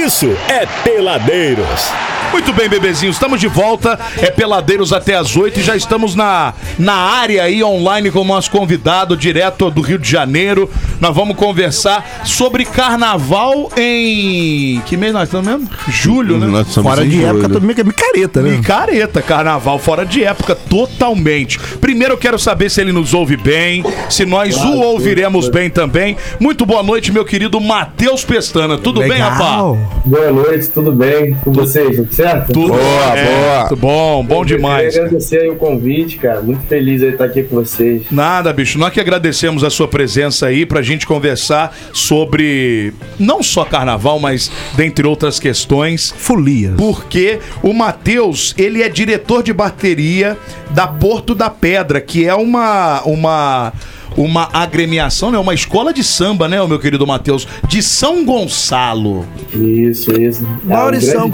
isso 0.00 0.34
é 0.48 0.64
Peladeiros. 0.82 1.90
Muito 2.32 2.52
bem, 2.52 2.68
bebezinhos, 2.68 3.16
estamos 3.16 3.38
de 3.38 3.48
volta. 3.48 3.98
É 4.18 4.30
Peladeiros 4.30 4.92
até 4.92 5.14
as 5.14 5.36
8 5.36 5.60
e 5.60 5.62
já 5.62 5.76
estamos 5.76 6.14
na, 6.14 6.54
na 6.78 6.94
área 6.94 7.42
aí 7.42 7.62
online 7.62 8.10
com 8.10 8.20
o 8.20 8.24
nosso 8.24 8.50
convidado, 8.50 9.16
direto 9.16 9.70
do 9.70 9.82
Rio 9.82 9.98
de 9.98 10.08
Janeiro. 10.08 10.70
Nós 11.00 11.14
vamos 11.16 11.34
conversar 11.36 12.22
sobre 12.24 12.64
carnaval 12.64 13.70
em. 13.76 14.80
Que 14.86 14.96
mês 14.96 15.12
nós 15.12 15.24
estamos 15.28 15.46
mesmo? 15.46 15.68
Julho, 15.88 16.38
né? 16.38 16.46
Nós 16.46 16.68
estamos 16.68 16.90
Fora 16.90 17.06
de 17.06 17.24
época 17.24 17.42
julho. 17.48 17.54
também, 17.60 17.74
que 17.74 17.80
é 17.80 17.84
micareta, 17.84 18.42
né? 18.42 18.50
Micareta, 18.50 19.22
carnaval 19.22 19.78
fora 19.78 20.04
de 20.04 20.22
época, 20.24 20.54
totalmente. 20.54 21.58
Primeiro 21.80 22.14
eu 22.14 22.18
quero 22.18 22.38
saber 22.38 22.70
se 22.70 22.80
ele 22.80 22.92
nos 22.92 23.14
ouve 23.14 23.36
bem, 23.36 23.82
se 24.10 24.26
nós 24.26 24.56
o 24.62 24.78
ouviremos 24.80 25.48
bem 25.48 25.70
também. 25.70 26.16
Muito 26.38 26.66
boa 26.66 26.82
noite, 26.82 27.10
meu 27.12 27.24
querido 27.24 27.58
Matheus 27.60 28.24
Pestana. 28.24 28.76
Tudo 28.76 29.00
bem, 29.00 29.18
rapaz? 29.18 29.40
Legal. 29.40 29.78
Boa 30.04 30.32
noite, 30.32 30.68
tudo 30.68 30.92
bem 30.92 31.34
com 31.42 31.52
vocês? 31.52 31.96
Tudo 31.96 32.14
certo? 32.14 32.52
Tudo 32.52 32.68
Boa, 32.68 33.12
certo. 33.14 33.76
boa. 33.76 33.90
Bom, 34.20 34.24
bom 34.24 34.40
Eu 34.40 34.44
demais. 34.44 34.88
Queria 34.92 35.06
agradecer 35.06 35.38
aí 35.38 35.48
o 35.48 35.56
convite, 35.56 36.16
cara. 36.18 36.42
Muito 36.42 36.60
feliz 36.66 37.02
aí 37.02 37.10
estar 37.10 37.24
aqui 37.24 37.42
com 37.42 37.56
vocês. 37.56 38.02
Nada, 38.10 38.52
bicho. 38.52 38.78
Nós 38.78 38.92
que 38.92 39.00
agradecemos 39.00 39.64
a 39.64 39.70
sua 39.70 39.88
presença 39.88 40.46
aí 40.46 40.66
pra 40.66 40.82
gente 40.82 40.89
conversar 41.06 41.76
sobre 41.92 42.92
não 43.18 43.42
só 43.42 43.64
carnaval, 43.64 44.18
mas 44.18 44.50
dentre 44.74 45.06
outras 45.06 45.38
questões. 45.38 46.12
Folias. 46.16 46.74
Porque 46.76 47.38
o 47.62 47.72
Matheus, 47.72 48.54
ele 48.58 48.82
é 48.82 48.88
diretor 48.88 49.42
de 49.42 49.52
bateria 49.52 50.36
da 50.70 50.86
Porto 50.86 51.34
da 51.34 51.50
Pedra, 51.50 52.00
que 52.00 52.24
é 52.26 52.34
uma 52.34 53.02
uma 53.04 53.72
uma 54.16 54.48
agremiação, 54.52 55.30
né? 55.30 55.38
Uma 55.38 55.54
escola 55.54 55.92
de 55.94 56.02
samba, 56.02 56.48
né, 56.48 56.60
o 56.60 56.66
meu 56.66 56.80
querido 56.80 57.06
Matheus, 57.06 57.46
de 57.68 57.80
São 57.80 58.24
Gonçalo. 58.24 59.24
Isso, 59.54 60.10
isso. 60.20 60.44
De 60.44 60.66
Gonçalo. 60.66 61.00
São 61.00 61.30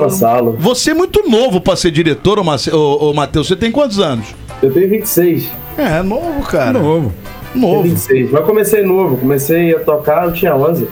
Gonçalo. 0.00 0.56
Você 0.60 0.90
é 0.90 0.94
muito 0.94 1.28
novo 1.28 1.62
pra 1.62 1.74
ser 1.76 1.90
diretor, 1.90 2.38
ô, 2.38 2.44
Mace- 2.44 2.70
ô, 2.70 3.08
ô, 3.10 3.14
Matheus. 3.14 3.48
Você 3.48 3.56
tem 3.56 3.72
quantos 3.72 3.98
anos? 3.98 4.26
Eu 4.62 4.70
tenho 4.70 4.90
26. 4.90 5.48
É, 5.78 5.98
é 5.98 6.02
novo, 6.02 6.42
cara. 6.42 6.78
Novo. 6.78 7.10
Novo. 7.54 7.82
26. 7.82 8.30
Mas 8.30 8.44
comecei 8.44 8.82
novo. 8.82 9.16
Comecei 9.16 9.74
a 9.74 9.80
tocar, 9.80 10.26
eu 10.26 10.32
tinha 10.32 10.54
11. 10.54 10.88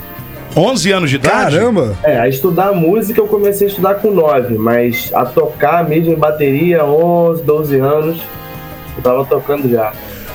11 0.56 0.92
anos 0.92 1.11
de 1.11 1.17
idade? 1.17 1.56
Caramba. 1.56 1.97
É, 2.03 2.19
a 2.19 2.28
estudar 2.28 2.73
música 2.73 3.20
eu 3.20 3.27
comecei 3.27 3.67
a 3.67 3.70
estudar 3.70 3.95
com 3.97 4.11
9. 4.11 4.56
Mas 4.56 5.11
a 5.15 5.25
tocar 5.25 5.89
mesmo 5.89 6.12
em 6.12 6.17
bateria, 6.17 6.84
11, 6.84 7.42
12 7.42 7.78
anos. 7.78 8.20
Eu 8.97 9.03
tava 9.03 9.25
tocando 9.25 9.70
já. 9.70 9.92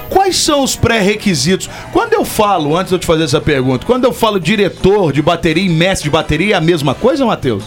Quais 0.10 0.38
são 0.38 0.64
os 0.64 0.76
pré-requisitos? 0.76 1.70
Quando 1.92 2.14
eu 2.14 2.24
falo, 2.24 2.78
antes 2.78 2.90
de 2.90 2.96
eu 2.96 3.00
te 3.00 3.06
fazer 3.06 3.24
essa 3.24 3.42
pergunta, 3.42 3.86
quando 3.86 4.06
eu 4.06 4.14
falo 4.14 4.40
diretor 4.40 5.12
de 5.12 5.22
bateria 5.22 5.66
e 5.66 5.70
mestre 5.70 6.04
de 6.04 6.12
bateria, 6.12 6.56
é 6.56 6.58
a 6.58 6.62
mesma 6.62 6.94
coisa, 6.94 7.26
Matheus? 7.26 7.64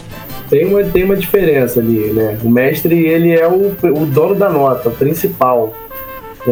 Tem 0.49 0.65
uma, 0.65 0.81
tem 0.83 1.03
uma 1.03 1.17
diferença 1.17 1.81
ali, 1.81 2.11
né? 2.13 2.39
O 2.41 2.49
mestre, 2.49 3.05
ele 3.05 3.31
é 3.31 3.45
o, 3.45 3.75
o 3.83 4.05
dono 4.05 4.33
da 4.33 4.49
nota, 4.49 4.87
o 4.87 4.91
principal. 4.93 5.75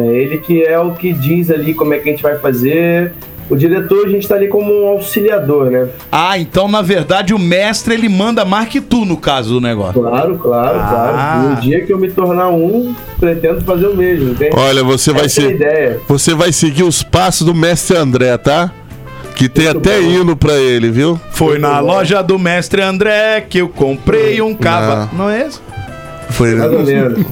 É 0.00 0.06
ele 0.06 0.38
que 0.38 0.62
é 0.62 0.78
o 0.78 0.92
que 0.92 1.12
diz 1.12 1.50
ali 1.50 1.74
como 1.74 1.94
é 1.94 1.98
que 1.98 2.08
a 2.08 2.12
gente 2.12 2.22
vai 2.22 2.36
fazer. 2.38 3.12
O 3.48 3.54
diretor, 3.54 4.06
a 4.06 4.08
gente 4.08 4.26
tá 4.26 4.34
ali 4.34 4.48
como 4.48 4.72
um 4.72 4.88
auxiliador, 4.88 5.70
né? 5.70 5.86
Ah, 6.10 6.36
então 6.36 6.66
na 6.66 6.82
verdade 6.82 7.32
o 7.32 7.38
mestre 7.38 7.94
ele 7.94 8.08
manda 8.08 8.44
mais 8.44 8.68
que 8.68 8.80
tu 8.80 9.04
no 9.04 9.16
caso 9.16 9.54
do 9.54 9.60
negócio. 9.60 10.00
Claro, 10.02 10.36
claro, 10.36 10.78
Ah. 10.80 10.88
claro. 10.90 11.48
E 11.48 11.52
o 11.52 11.60
dia 11.60 11.86
que 11.86 11.92
eu 11.92 11.98
me 11.98 12.10
tornar 12.10 12.48
um, 12.48 12.92
pretendo 13.20 13.60
fazer 13.60 13.86
o 13.86 13.94
mesmo, 13.96 14.30
entende? 14.32 14.50
Olha, 14.56 14.82
você 14.82 15.12
vai 15.12 15.26
Essa 15.26 15.42
é 15.42 15.44
a 15.44 15.48
ser. 15.48 15.54
ideia. 15.54 16.00
Você 16.08 16.34
vai 16.34 16.52
seguir 16.52 16.82
os 16.82 17.04
passos 17.04 17.46
do 17.46 17.54
mestre 17.54 17.96
André, 17.96 18.36
tá? 18.36 18.72
Que 19.36 19.48
tem 19.48 19.66
Muito 19.66 19.78
até 19.78 20.00
bom. 20.00 20.08
hino 20.10 20.34
pra 20.36 20.54
ele, 20.54 20.90
viu? 20.90 21.20
Foi 21.30 21.56
na 21.58 21.80
bom. 21.80 21.86
loja 21.86 22.22
do 22.22 22.38
mestre 22.40 22.82
André 22.82 23.42
que 23.48 23.58
eu 23.58 23.68
comprei 23.68 24.42
um 24.42 24.54
cava. 24.54 25.08
Não, 25.12 25.30
é 25.30 25.46
esse? 25.46 25.60
Foi. 26.36 26.54
Menos. 26.54 27.24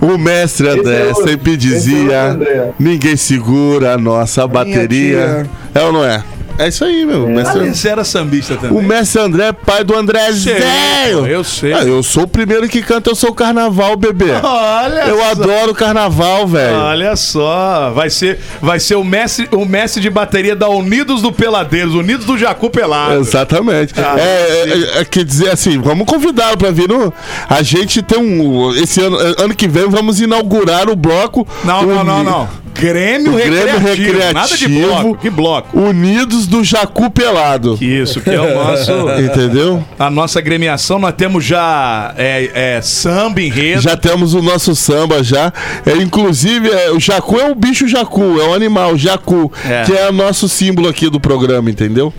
O 0.00 0.18
mestre 0.18 0.68
André 0.68 1.08
é 1.08 1.12
o- 1.12 1.14
sempre 1.14 1.54
esse 1.54 1.66
é 1.66 1.70
o 1.70 1.72
dizia: 1.74 2.22
André. 2.32 2.70
ninguém 2.78 3.16
segura 3.16 3.94
a 3.94 3.98
nossa 3.98 4.46
bateria. 4.46 5.46
É 5.74 5.80
ou 5.82 5.92
não 5.92 6.04
é? 6.04 6.22
É 6.56 6.68
isso 6.68 6.84
aí, 6.84 7.04
meu. 7.04 7.24
Ah, 7.26 7.30
Mestre... 7.30 7.88
era 7.88 8.04
sambista 8.04 8.54
também. 8.56 8.78
O 8.78 8.80
mestre 8.82 9.20
André 9.20 9.48
é 9.48 9.52
pai 9.52 9.82
do 9.82 9.96
André 9.96 10.30
Zéio. 10.32 11.26
eu 11.26 11.42
sei. 11.42 11.72
Ah, 11.72 11.82
eu 11.82 12.00
sou 12.02 12.22
o 12.22 12.28
primeiro 12.28 12.68
que 12.68 12.80
canta, 12.80 13.10
eu 13.10 13.14
sou 13.16 13.30
o 13.30 13.34
carnaval, 13.34 13.96
bebê. 13.96 14.30
Olha 14.42 15.08
Eu 15.08 15.18
só. 15.18 15.30
adoro 15.32 15.74
carnaval, 15.74 16.46
velho. 16.46 16.76
Olha 16.76 17.16
só, 17.16 17.90
vai 17.92 18.08
ser, 18.08 18.38
vai 18.62 18.78
ser 18.78 18.94
o 18.94 19.02
mestre, 19.02 19.48
o 19.50 19.64
mestre 19.64 20.00
de 20.00 20.08
bateria 20.08 20.54
da 20.54 20.68
Unidos 20.68 21.20
do 21.22 21.32
Peladeiros, 21.32 21.94
Unidos 21.94 22.24
do 22.24 22.38
Jacu 22.38 22.70
Pelado. 22.70 23.14
Exatamente. 23.20 23.92
Ah, 23.98 24.14
é, 24.18 24.68
é, 24.96 25.00
é, 25.00 25.04
quer 25.04 25.24
dizer 25.24 25.50
assim, 25.50 25.80
vamos 25.80 26.06
convidá-lo 26.06 26.56
pra 26.56 26.70
vir 26.70 26.88
no. 26.88 27.12
A 27.50 27.62
gente 27.62 28.00
tem 28.00 28.18
um. 28.18 28.72
Esse 28.74 29.00
ano, 29.02 29.16
ano 29.38 29.54
que 29.56 29.66
vem, 29.66 29.88
vamos 29.88 30.20
inaugurar 30.20 30.88
o 30.88 30.94
bloco. 30.94 31.46
Não, 31.64 31.82
não, 31.82 31.96
Uni- 31.96 32.04
não, 32.04 32.22
não. 32.24 32.63
Grêmio, 32.74 33.32
O 33.32 33.36
Grêmio 33.36 33.78
recreativo. 33.78 34.34
Nada 34.34 34.48
de 34.56 34.66
Recreativo. 34.66 34.88
bloco. 35.02 35.14
Que 35.18 35.30
bloco? 35.30 35.78
Unidos 35.80 36.46
do 36.46 36.62
Jacu 36.64 37.08
Pelado. 37.10 37.78
Isso, 37.80 38.20
que 38.20 38.30
é 38.30 38.40
o 38.40 38.54
nosso. 38.54 38.92
Entendeu? 39.20 39.82
A 39.98 40.10
nossa 40.10 40.38
agremiação, 40.40 40.98
nós 40.98 41.14
temos 41.16 41.44
já 41.44 42.12
é, 42.18 42.50
é, 42.76 42.80
samba, 42.82 43.40
enredo. 43.40 43.80
Já 43.80 43.96
temos 43.96 44.34
o 44.34 44.42
nosso 44.42 44.74
samba 44.74 45.22
já. 45.22 45.52
É, 45.86 45.92
inclusive, 46.02 46.68
é, 46.68 46.90
o 46.90 46.98
Jacu 47.00 47.38
é 47.38 47.50
o 47.50 47.54
bicho 47.54 47.86
Jacu, 47.86 48.40
é 48.40 48.48
o 48.48 48.54
animal 48.54 48.96
Jacu, 48.98 49.50
É. 49.68 49.84
que 49.84 49.92
é 49.92 50.08
o 50.08 50.12
nosso 50.12 50.48
símbolo 50.48 50.88
aqui 50.88 51.08
do 51.08 51.20
programa, 51.20 51.70
entendeu? 51.70 52.12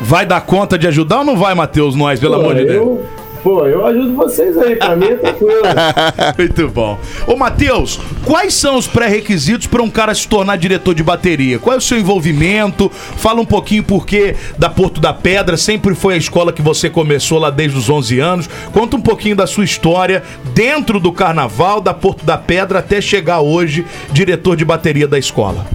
Vai 0.00 0.26
dar 0.26 0.40
conta 0.40 0.76
de 0.78 0.86
ajudar 0.88 1.18
ou 1.18 1.24
não 1.24 1.36
vai, 1.36 1.54
Matheus, 1.54 1.94
nós, 1.94 2.18
pelo 2.18 2.34
Pô, 2.34 2.40
amor 2.40 2.54
de 2.56 2.64
Deus? 2.64 2.98
Pô, 3.42 3.66
eu 3.66 3.84
ajudo 3.84 4.14
vocês 4.14 4.56
aí, 4.56 4.76
pra 4.76 4.96
mim 4.96 5.06
é 5.06 5.16
tranquilo. 5.16 5.62
Muito 6.38 6.68
bom. 6.68 6.98
Ô, 7.26 7.36
Matheus, 7.36 8.00
quais 8.24 8.54
são 8.54 8.76
os 8.76 8.86
pré-requisitos 8.86 9.66
para 9.66 9.82
um 9.82 9.90
cara 9.90 10.14
se 10.14 10.26
tornar 10.28 10.56
diretor 10.56 10.94
de 10.94 11.02
bateria? 11.02 11.58
Qual 11.58 11.74
é 11.74 11.78
o 11.78 11.80
seu 11.80 11.98
envolvimento? 11.98 12.90
Fala 12.90 13.40
um 13.40 13.44
pouquinho 13.44 13.82
porque 13.82 14.34
da 14.58 14.70
Porto 14.70 15.00
da 15.00 15.12
Pedra 15.12 15.56
sempre 15.56 15.94
foi 15.94 16.14
a 16.14 16.18
escola 16.18 16.52
que 16.52 16.62
você 16.62 16.88
começou 16.88 17.38
lá 17.38 17.50
desde 17.50 17.76
os 17.76 17.90
11 17.90 18.18
anos. 18.20 18.50
Conta 18.72 18.96
um 18.96 19.02
pouquinho 19.02 19.36
da 19.36 19.46
sua 19.46 19.64
história 19.64 20.22
dentro 20.54 21.00
do 21.00 21.12
carnaval 21.12 21.80
da 21.80 21.92
Porto 21.92 22.24
da 22.24 22.38
Pedra 22.38 22.78
até 22.78 23.00
chegar 23.00 23.40
hoje 23.40 23.84
diretor 24.12 24.56
de 24.56 24.64
bateria 24.64 25.08
da 25.08 25.18
escola. 25.18 25.66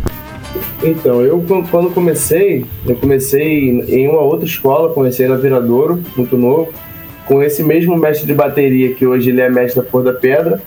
Então, 0.84 1.22
eu 1.22 1.44
quando 1.70 1.94
comecei, 1.94 2.66
eu 2.86 2.96
comecei 2.96 3.70
em 3.88 4.08
uma 4.08 4.22
outra 4.22 4.46
escola, 4.46 4.94
comecei 4.94 5.28
na 5.28 5.36
Viradouro, 5.36 6.04
muito 6.16 6.38
novo, 6.38 6.70
com 7.28 7.44
esse 7.44 7.62
mesmo 7.62 7.98
mestre 7.98 8.26
de 8.26 8.34
bateria, 8.34 8.94
que 8.94 9.06
hoje 9.06 9.30
ele 9.30 9.42
é 9.42 9.50
mestre 9.50 9.82
da 9.82 9.90
Cor 9.90 10.04
da 10.04 10.14
Pedra. 10.14 10.62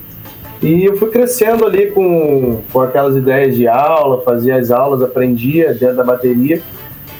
E 0.61 0.85
eu 0.85 0.95
fui 0.95 1.09
crescendo 1.09 1.65
ali 1.65 1.87
com, 1.87 2.61
com 2.71 2.81
aquelas 2.81 3.15
ideias 3.15 3.55
de 3.55 3.67
aula, 3.67 4.21
fazia 4.21 4.57
as 4.57 4.69
aulas, 4.69 5.01
aprendia 5.01 5.73
dentro 5.73 5.95
da 5.95 6.03
bateria. 6.03 6.61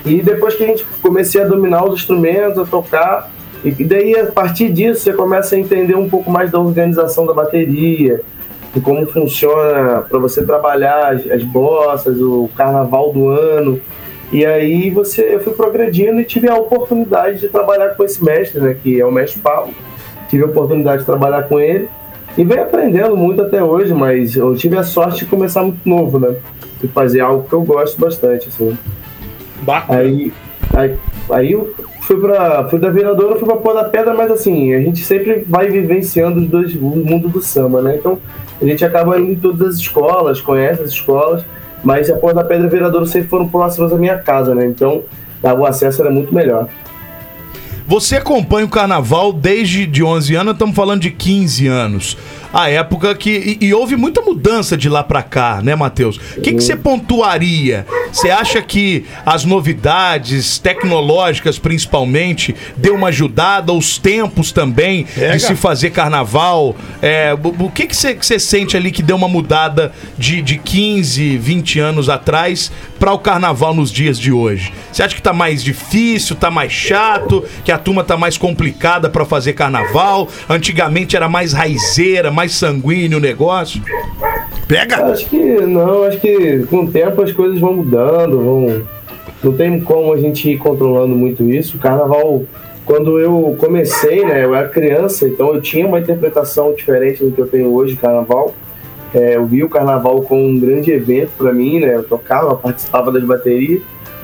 E 0.05 0.21
depois 0.21 0.55
que 0.55 0.63
a 0.63 0.67
gente 0.67 0.85
comecei 1.01 1.41
a 1.41 1.45
dominar 1.45 1.83
os 1.83 1.95
instrumentos, 1.95 2.59
a 2.59 2.65
tocar, 2.65 3.31
e 3.63 3.83
daí 3.83 4.15
a 4.15 4.27
partir 4.27 4.71
disso 4.71 5.01
você 5.01 5.13
começa 5.13 5.55
a 5.55 5.59
entender 5.59 5.95
um 5.95 6.07
pouco 6.07 6.29
mais 6.29 6.51
da 6.51 6.59
organização 6.59 7.25
da 7.25 7.33
bateria, 7.33 8.21
de 8.73 8.79
como 8.79 9.05
funciona 9.07 10.03
para 10.07 10.19
você 10.19 10.45
trabalhar 10.45 11.13
as, 11.13 11.29
as 11.29 11.43
bossas, 11.43 12.19
o 12.19 12.49
carnaval 12.55 13.11
do 13.11 13.27
ano. 13.27 13.81
E 14.31 14.45
aí 14.45 14.89
você, 14.89 15.35
eu 15.35 15.39
fui 15.41 15.53
progredindo 15.53 16.21
e 16.21 16.25
tive 16.25 16.49
a 16.49 16.55
oportunidade 16.55 17.41
de 17.41 17.49
trabalhar 17.49 17.89
com 17.89 18.03
esse 18.03 18.23
mestre, 18.23 18.61
né, 18.61 18.75
que 18.81 18.99
é 18.99 19.05
o 19.05 19.11
mestre 19.11 19.41
Paulo. 19.41 19.73
Tive 20.29 20.43
a 20.43 20.47
oportunidade 20.47 20.99
de 20.99 21.05
trabalhar 21.05 21.43
com 21.43 21.59
ele 21.59 21.89
e 22.37 22.43
venho 22.45 22.63
aprendendo 22.63 23.17
muito 23.17 23.41
até 23.41 23.61
hoje, 23.61 23.93
mas 23.93 24.35
eu 24.37 24.55
tive 24.55 24.77
a 24.77 24.83
sorte 24.83 25.25
de 25.25 25.25
começar 25.25 25.63
muito 25.63 25.87
novo, 25.87 26.17
né? 26.17 26.35
E 26.81 26.87
fazer 26.87 27.19
algo 27.19 27.47
que 27.47 27.53
eu 27.53 27.61
gosto 27.61 27.99
bastante, 27.99 28.47
assim. 28.47 28.77
Aí, 29.89 30.31
aí, 30.73 30.97
aí 31.29 31.51
eu 31.51 31.73
fui 31.99 32.19
pra. 32.19 32.67
Fui 32.69 32.79
da 32.79 32.89
Viradouro, 32.89 33.37
fui 33.37 33.47
pra 33.47 33.57
Pôr 33.57 33.73
da 33.73 33.83
Pedra, 33.83 34.13
mas 34.13 34.31
assim, 34.31 34.73
a 34.73 34.79
gente 34.79 35.03
sempre 35.03 35.45
vai 35.47 35.69
vivenciando 35.69 36.39
os 36.39 36.47
dois, 36.47 36.73
o 36.73 36.79
mundo 36.79 37.27
do 37.27 37.41
samba, 37.41 37.81
né? 37.81 37.97
Então 37.97 38.17
a 38.61 38.65
gente 38.65 38.83
acaba 38.85 39.19
indo 39.19 39.31
em 39.33 39.35
todas 39.35 39.67
as 39.67 39.75
escolas, 39.75 40.39
conhece 40.39 40.81
as 40.81 40.91
escolas, 40.91 41.43
mas 41.83 42.09
a 42.09 42.15
Pôr 42.15 42.33
da 42.33 42.43
Pedra 42.43 42.67
e 42.67 42.69
Viradouro 42.69 43.05
sempre 43.05 43.29
foram 43.29 43.47
próximas 43.47 43.91
à 43.91 43.97
minha 43.97 44.17
casa, 44.17 44.53
né? 44.53 44.65
Então 44.65 45.03
o 45.43 45.65
acesso 45.65 46.01
era 46.01 46.11
muito 46.11 46.33
melhor. 46.33 46.67
Você 47.87 48.17
acompanha 48.17 48.65
o 48.65 48.69
carnaval 48.69 49.33
desde 49.33 49.85
de 49.85 50.03
11 50.03 50.35
anos, 50.35 50.53
estamos 50.53 50.75
falando 50.75 51.01
de 51.01 51.11
15 51.11 51.67
anos. 51.67 52.17
A 52.53 52.69
época 52.69 53.15
que. 53.15 53.57
E, 53.61 53.67
e 53.67 53.73
houve 53.73 53.95
muita 53.95 54.21
mudança 54.21 54.75
de 54.75 54.89
lá 54.89 55.03
pra 55.03 55.23
cá, 55.23 55.61
né, 55.63 55.75
Matheus? 55.75 56.17
O 56.37 56.41
que 56.41 56.53
que 56.53 56.61
você 56.61 56.75
pontuaria? 56.75 57.85
Você 58.11 58.29
acha 58.29 58.61
que 58.61 59.05
as 59.25 59.45
novidades 59.45 60.59
tecnológicas, 60.59 61.57
principalmente, 61.57 62.53
deu 62.75 62.95
uma 62.95 63.07
ajudada? 63.07 63.71
Os 63.71 63.97
tempos 63.97 64.51
também 64.51 65.05
de 65.15 65.39
se 65.39 65.55
fazer 65.55 65.91
carnaval? 65.91 66.75
É, 67.01 67.33
o, 67.41 67.65
o 67.65 67.71
que 67.71 67.87
que 67.87 67.95
você 67.95 68.13
que 68.13 68.25
você 68.25 68.37
sente 68.37 68.75
ali 68.75 68.91
que 68.91 69.01
deu 69.01 69.15
uma 69.15 69.29
mudada 69.29 69.93
de, 70.17 70.41
de 70.41 70.57
15, 70.57 71.37
20 71.37 71.79
anos 71.79 72.09
atrás 72.09 72.71
para 72.99 73.13
o 73.13 73.19
carnaval 73.19 73.73
nos 73.73 73.91
dias 73.91 74.19
de 74.19 74.31
hoje? 74.31 74.73
Você 74.91 75.03
acha 75.03 75.15
que 75.15 75.21
tá 75.21 75.31
mais 75.31 75.63
difícil, 75.63 76.35
tá 76.35 76.51
mais 76.51 76.71
chato, 76.73 77.45
que 77.63 77.71
a 77.71 77.77
turma 77.81 78.03
tá 78.03 78.15
mais 78.15 78.37
complicada 78.37 79.09
para 79.09 79.25
fazer 79.25 79.53
carnaval? 79.53 80.29
Antigamente 80.49 81.15
era 81.15 81.27
mais 81.27 81.51
raizeira, 81.51 82.31
mais 82.31 82.53
sanguíneo 82.53 83.17
o 83.17 83.21
negócio? 83.21 83.81
Pega! 84.67 85.05
Acho 85.07 85.27
que 85.27 85.37
não, 85.37 86.03
acho 86.03 86.19
que 86.19 86.65
com 86.67 86.83
o 86.83 86.91
tempo 86.91 87.21
as 87.21 87.33
coisas 87.33 87.59
vão 87.59 87.73
mudando, 87.73 88.41
vão. 88.41 88.83
Não 89.43 89.53
tem 89.53 89.81
como 89.81 90.13
a 90.13 90.17
gente 90.17 90.49
ir 90.49 90.57
controlando 90.57 91.15
muito 91.15 91.43
isso. 91.43 91.77
O 91.77 91.79
carnaval, 91.79 92.43
quando 92.85 93.19
eu 93.19 93.55
comecei, 93.59 94.23
né, 94.23 94.45
eu 94.45 94.55
era 94.55 94.69
criança, 94.69 95.27
então 95.27 95.53
eu 95.53 95.61
tinha 95.61 95.85
uma 95.85 95.99
interpretação 95.99 96.73
diferente 96.73 97.23
do 97.23 97.31
que 97.31 97.41
eu 97.41 97.47
tenho 97.47 97.73
hoje, 97.73 97.95
carnaval. 97.95 98.53
É, 99.13 99.35
eu 99.35 99.45
vi 99.45 99.63
o 99.63 99.69
carnaval 99.69 100.21
como 100.21 100.47
um 100.47 100.57
grande 100.57 100.91
evento 100.91 101.31
para 101.37 101.51
mim, 101.51 101.79
né? 101.79 101.95
Eu 101.95 102.03
tocava, 102.03 102.55
participava 102.55 103.11
das 103.11 103.23
baterias. 103.23 103.81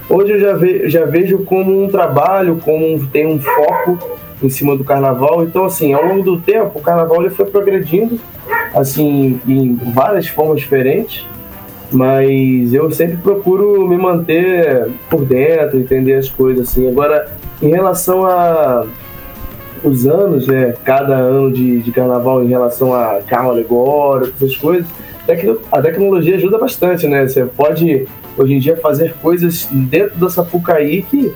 Hoje 0.10 0.34
eu 0.34 0.40
já, 0.40 0.54
ve 0.54 0.90
já 0.90 1.06
vejo 1.06 1.40
como 1.40 1.84
um 1.84 1.90
trabalho, 1.90 2.60
como 2.64 2.96
um, 2.96 3.06
tem 3.06 3.28
um 3.28 3.40
foco 3.40 4.00
em 4.42 4.50
cima 4.50 4.76
do 4.76 4.84
carnaval. 4.84 5.44
Então, 5.44 5.66
assim, 5.66 5.94
ao 5.94 6.06
longo 6.06 6.24
do 6.24 6.40
tempo, 6.40 6.80
o 6.80 6.82
carnaval 6.82 7.22
ele 7.22 7.30
foi 7.30 7.46
progredindo, 7.46 8.20
assim, 8.74 9.40
em 9.48 9.76
várias 9.76 10.28
formas 10.28 10.60
diferentes. 10.60 11.26
Mas 11.92 12.74
eu 12.74 12.92
sempre 12.92 13.18
procuro 13.18 13.88
me 13.88 13.98
manter 13.98 14.90
por 15.10 15.24
dentro, 15.24 15.80
entender 15.80 16.16
as 16.16 16.30
coisas, 16.30 16.70
assim. 16.70 16.88
Agora, 16.90 17.32
em 17.62 17.70
relação 17.70 18.26
a 18.26 18.86
os 19.84 20.08
anos, 20.08 20.48
né? 20.48 20.74
Cada 20.84 21.16
ano 21.16 21.52
de, 21.52 21.82
de 21.82 21.92
carnaval 21.92 22.44
em 22.44 22.48
relação 22.48 22.94
a 22.94 23.20
carro 23.26 23.52
alegórico, 23.52 24.34
essas 24.38 24.56
coisas, 24.56 24.88
a 25.72 25.82
tecnologia 25.82 26.36
ajuda 26.36 26.58
bastante, 26.58 27.08
né? 27.08 27.28
Você 27.28 27.46
pode, 27.46 28.08
hoje 28.38 28.54
em 28.54 28.60
dia, 28.60 28.78
fazer 28.78 29.14
coisas 29.22 29.68
dentro 29.72 30.18
da 30.18 30.30
Sapucaí 30.30 31.04
que 31.04 31.34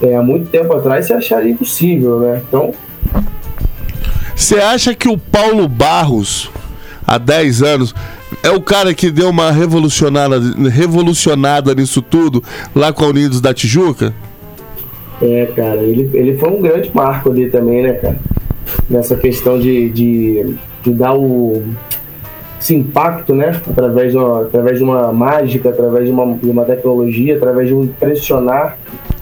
é, 0.00 0.16
há 0.16 0.22
muito 0.22 0.48
tempo 0.48 0.72
atrás 0.72 1.06
você 1.06 1.12
acharia 1.12 1.50
impossível, 1.50 2.20
né? 2.20 2.42
Então, 2.46 2.72
Você 4.34 4.56
acha 4.56 4.94
que 4.94 5.08
o 5.08 5.18
Paulo 5.18 5.66
Barros, 5.66 6.50
há 7.06 7.18
10 7.18 7.62
anos, 7.62 7.94
é 8.42 8.50
o 8.50 8.60
cara 8.60 8.94
que 8.94 9.10
deu 9.10 9.28
uma 9.28 9.50
revolucionada, 9.50 10.38
revolucionada 10.70 11.74
nisso 11.74 12.00
tudo 12.00 12.42
lá 12.74 12.92
com 12.92 13.04
a 13.04 13.08
Unidos 13.08 13.40
da 13.40 13.52
Tijuca? 13.52 14.14
é, 15.20 15.46
cara, 15.46 15.82
ele, 15.82 16.08
ele 16.14 16.36
foi 16.36 16.50
um 16.50 16.60
grande 16.60 16.90
marco 16.94 17.30
ali 17.30 17.50
também, 17.50 17.82
né, 17.82 17.94
cara? 17.94 18.18
Nessa 18.88 19.16
questão 19.16 19.58
de, 19.58 19.88
de, 19.90 20.54
de 20.82 20.92
dar 20.92 21.14
o, 21.14 21.64
esse 22.60 22.74
impacto, 22.74 23.34
né? 23.34 23.60
Através 23.70 24.12
de, 24.12 24.18
uma, 24.18 24.42
através 24.42 24.78
de 24.78 24.84
uma 24.84 25.12
mágica, 25.12 25.70
através 25.70 26.06
de 26.06 26.10
uma, 26.10 26.34
de 26.36 26.50
uma 26.50 26.64
tecnologia, 26.64 27.36
através 27.36 27.68
de 27.68 27.74
um 27.74 27.84
impressionar. 27.84 28.78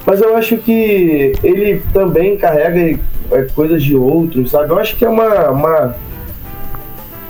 Mas 0.06 0.20
eu 0.20 0.36
acho 0.36 0.56
que 0.58 1.32
ele 1.42 1.82
também 1.92 2.36
carrega 2.36 2.98
é, 3.32 3.42
coisas 3.54 3.82
de 3.82 3.96
outros, 3.96 4.50
sabe? 4.50 4.70
Eu 4.70 4.78
acho 4.78 4.96
que 4.96 5.04
é 5.04 5.08
uma. 5.08 5.50
uma 5.50 5.96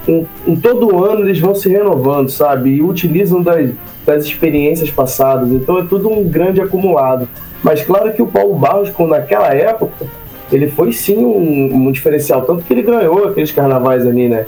em, 0.06 0.24
em 0.46 0.54
todo 0.54 1.04
ano 1.04 1.22
eles 1.22 1.40
vão 1.40 1.54
se 1.54 1.68
renovando, 1.68 2.28
sabe? 2.28 2.70
E 2.70 2.82
utilizam 2.82 3.42
das, 3.42 3.70
das 4.04 4.24
experiências 4.24 4.90
passadas. 4.90 5.50
Então 5.50 5.78
é 5.78 5.84
tudo 5.84 6.08
um 6.08 6.22
grande 6.22 6.60
acumulado. 6.60 7.28
Mas 7.62 7.82
claro 7.82 8.12
que 8.12 8.22
o 8.22 8.26
Paulo 8.26 8.54
Barros, 8.54 8.90
quando 8.90 9.10
naquela 9.10 9.52
época, 9.52 10.06
ele 10.52 10.68
foi 10.68 10.92
sim 10.92 11.16
um, 11.16 11.74
um 11.74 11.90
diferencial. 11.90 12.42
Tanto 12.42 12.62
que 12.62 12.72
ele 12.72 12.82
ganhou 12.82 13.26
aqueles 13.26 13.50
carnavais 13.50 14.06
ali, 14.06 14.28
né? 14.28 14.46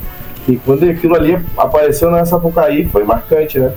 E 0.49 0.56
quando 0.56 0.89
aquilo 0.89 1.15
ali 1.15 1.39
apareceu 1.56 2.11
na 2.11 2.25
Sapucaí, 2.25 2.87
foi 2.87 3.05
marcante, 3.05 3.59
né? 3.59 3.75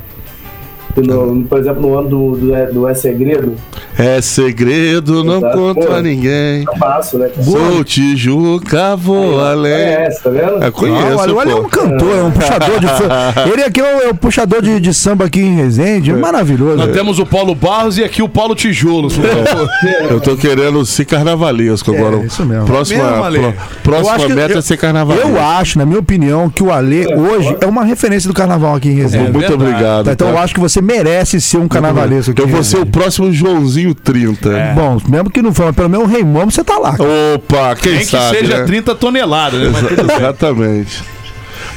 No- 0.97 1.43
por 1.45 1.59
exemplo, 1.59 1.81
no 1.81 1.97
ano 1.97 2.09
do, 2.09 2.35
do, 2.38 2.55
É- 2.55 2.65
do 2.67 2.88
É 2.88 2.93
Segredo, 2.93 3.55
É 3.97 4.21
segredo, 4.21 5.23
não 5.23 5.38
Exato. 5.38 5.57
conta 5.57 5.88
Pô. 5.88 5.93
a 5.93 6.01
ninguém. 6.01 6.65
passo, 6.79 7.17
né? 7.17 7.29
Sou 7.43 7.83
Tijuca, 7.83 8.95
vou 8.95 9.39
além. 9.39 9.71
É 9.71 10.05
essa, 10.07 10.23
tá 10.23 10.29
vendo? 10.29 10.63
É, 10.63 10.71
conheço, 10.71 11.07
Não, 11.09 11.17
olha, 11.17 11.35
olha, 11.35 11.51
é 11.51 11.55
um 11.55 11.63
cantor, 11.69 12.17
é 12.17 12.23
um 12.23 12.31
puxador 12.31 12.79
de 12.79 12.88
fã. 12.88 13.09
Ele 13.51 13.63
aqui 13.63 13.79
é 13.79 13.83
o, 13.83 14.01
é 14.01 14.09
o 14.09 14.15
puxador 14.15 14.61
de, 14.61 14.79
de 14.79 14.93
samba 14.93 15.25
aqui 15.25 15.39
em 15.41 15.55
Resende, 15.55 16.13
maravilhoso. 16.13 16.77
Nós 16.77 16.91
temos 16.91 17.19
o 17.19 17.25
Paulo 17.25 17.53
Barros 17.53 17.97
e 17.97 18.03
aqui 18.03 18.21
o 18.21 18.29
Paulo 18.29 18.55
Tijolos. 18.55 19.13
Eu 20.09 20.19
tô 20.19 20.35
querendo 20.35 20.85
ser 20.85 21.05
carnavalesco 21.05 21.91
agora. 21.93 22.17
É, 22.17 22.25
isso 22.25 22.45
mesmo. 22.45 22.65
Próxima, 22.65 23.03
Mesmo, 23.03 23.23
Ale? 23.23 23.43
Eu 23.43 23.53
próxima 23.83 24.29
meta 24.29 24.53
eu- 24.53 24.59
é 24.59 24.61
ser 24.61 24.77
carnavalesco. 24.77 25.29
Eu 25.29 25.41
acho, 25.41 25.77
na 25.77 25.85
minha 25.85 25.99
opinião, 25.99 26.49
que 26.49 26.63
o 26.63 26.71
Alê 26.71 27.07
hoje 27.15 27.55
é 27.61 27.65
uma 27.65 27.83
referência 27.83 28.27
do 28.27 28.33
carnaval 28.33 28.75
aqui 28.75 28.89
em 28.89 28.95
Resende. 28.95 29.27
É 29.27 29.31
Muito 29.31 29.39
verdade. 29.39 29.63
obrigado. 29.63 30.05
Tá, 30.05 30.11
então 30.13 30.27
tá? 30.27 30.33
eu 30.33 30.39
acho 30.39 30.53
que 30.53 30.59
você 30.59 30.80
merece 30.81 31.39
ser 31.39 31.57
um 31.57 31.67
carnavalesco. 31.67 32.33
Eu 32.37 32.47
vou 32.47 32.63
ser 32.63 32.77
o 32.77 32.85
próximo 32.85 33.31
Joãozinho 33.31 33.93
30. 33.93 34.49
Bom, 34.75 35.01
mesmo 35.07 35.29
que 35.29 35.41
não 35.41 35.53
for, 35.53 35.65
mas 35.65 35.75
pelo 35.75 35.89
menos 35.89 36.07
o 36.07 36.09
Rei 36.09 36.23
Momo 36.23 36.51
você 36.51 36.63
tá 36.63 36.77
lá. 36.77 36.95
Opa, 37.35 37.75
quem 37.75 37.93
Nem 37.93 38.01
que 38.01 38.07
sabe, 38.07 38.37
seja 38.37 38.59
né? 38.59 38.65
30 38.65 38.95
toneladas, 38.95 39.71
né? 39.71 39.89
Exatamente. 40.17 41.03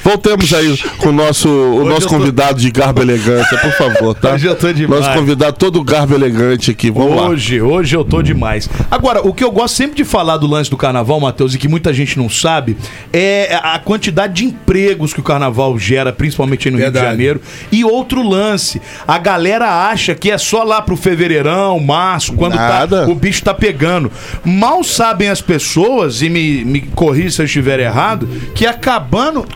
Voltemos 0.04 0.52
aí 0.52 0.76
com 0.98 1.08
o 1.08 1.12
nosso, 1.12 1.48
o 1.48 1.76
Hoje 1.78 1.88
nosso 1.88 2.08
tô- 2.08 2.14
convidado 2.18 2.60
de 2.60 2.70
garbo 2.70 3.00
e 3.00 3.04
elegância, 3.04 3.56
por 3.56 3.72
favor, 3.72 4.14
tá? 4.14 4.34
Hoje 4.34 4.46
eu 4.46 4.54
tô 4.54 4.70
demais. 4.70 5.00
Nosso 5.06 5.18
convidado 5.18 5.56
todo 5.56 5.82
garbo 5.82 6.14
elegante 6.14 6.70
aqui, 6.70 6.90
vamos 6.90 7.16
lá. 7.16 7.28
Hoje, 7.30 7.62
hoje 7.62 7.96
eu 7.96 8.04
tô 8.04 8.20
demais. 8.20 8.68
Agora, 8.90 9.26
o 9.26 9.32
que 9.32 9.42
eu 9.42 9.50
gosto 9.50 9.74
sempre 9.76 9.96
de 9.96 10.04
falar 10.04 10.36
do 10.36 10.46
lance 10.46 10.68
do 10.68 10.76
carnaval, 10.76 11.18
Matheus, 11.20 11.54
e 11.54 11.58
que 11.58 11.66
muita 11.68 11.90
gente 11.94 12.18
não 12.18 12.28
sabe, 12.28 12.76
é 13.14 13.58
a 13.62 13.78
quantidade 13.78 14.34
de 14.34 14.44
empregos 14.44 15.14
que 15.14 15.20
o 15.20 15.22
carnaval 15.22 15.78
gera, 15.78 16.12
principalmente 16.12 16.68
aí 16.68 16.72
no 16.72 16.76
Rio 16.78 16.84
Verdade. 16.86 17.06
de 17.06 17.10
Janeiro. 17.12 17.40
E 17.72 17.82
outro 17.82 18.22
lance, 18.28 18.82
a 19.08 19.16
galera 19.16 19.88
acha 19.88 20.14
que 20.14 20.30
é 20.30 20.36
só 20.36 20.64
lá 20.64 20.82
pro 20.82 20.98
fevereirão, 20.98 21.80
março, 21.80 22.34
quando 22.34 22.52
tá- 22.56 22.68
Nada. 22.68 23.08
o 23.08 23.14
bicho 23.14 23.42
tá 23.42 23.54
pegando. 23.54 24.12
Mal 24.44 24.84
sabem 24.84 25.30
as 25.30 25.40
pessoas, 25.40 26.20
e 26.20 26.28
me, 26.28 26.62
me 26.62 26.82
corrija 26.82 27.30
se 27.30 27.40
eu 27.40 27.46
estiver 27.46 27.80
errado, 27.80 28.28
que 28.54 28.66
acabando. 28.66 29.46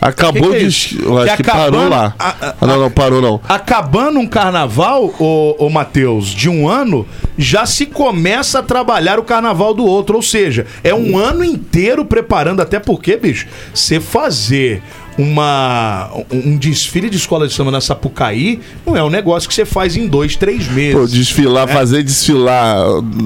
Acabou 0.00 0.50
Que 0.52 0.58
que 0.58 0.64
é 0.64 0.68
de. 0.68 0.98
Eu 1.02 1.18
acho 1.18 1.36
Que 1.36 1.42
que, 1.42 1.50
parou 1.50 1.80
acabando- 1.80 1.90
lá. 1.90 2.14
a- 2.18 2.28
a- 2.28 2.54
Ah, 2.60 2.66
não, 2.66 2.80
não, 2.80 2.90
parou 2.90 3.20
não. 3.20 3.40
Acabando 3.48 4.18
um 4.20 4.26
carnaval, 4.26 5.12
ô, 5.18 5.56
ô 5.58 5.68
Matheus, 5.68 6.28
de 6.28 6.48
um 6.48 6.68
ano, 6.68 7.06
já 7.36 7.66
se 7.66 7.84
começa 7.86 8.60
a 8.60 8.62
trabalhar 8.62 9.18
o 9.18 9.24
carnaval 9.24 9.74
do 9.74 9.84
outro. 9.84 10.16
Ou 10.16 10.22
seja, 10.22 10.66
é 10.84 10.94
um 10.94 11.18
ano 11.18 11.42
inteiro 11.44 12.04
preparando, 12.04 12.60
até 12.62 12.78
porque, 12.78 13.16
bicho, 13.16 13.46
você 13.74 13.98
fazer 14.00 14.82
uma, 15.18 16.08
um 16.32 16.56
desfile 16.56 17.10
de 17.10 17.16
escola 17.16 17.48
de 17.48 17.52
samba 17.52 17.72
na 17.72 17.80
Sapucaí 17.80 18.60
não 18.86 18.96
é 18.96 19.02
um 19.02 19.10
negócio 19.10 19.48
que 19.48 19.54
você 19.54 19.64
faz 19.64 19.96
em 19.96 20.06
dois, 20.06 20.36
três 20.36 20.68
meses. 20.68 20.94
Pô, 20.94 21.06
desfilar, 21.06 21.66
fazer 21.66 22.04
desfilar, 22.04 22.78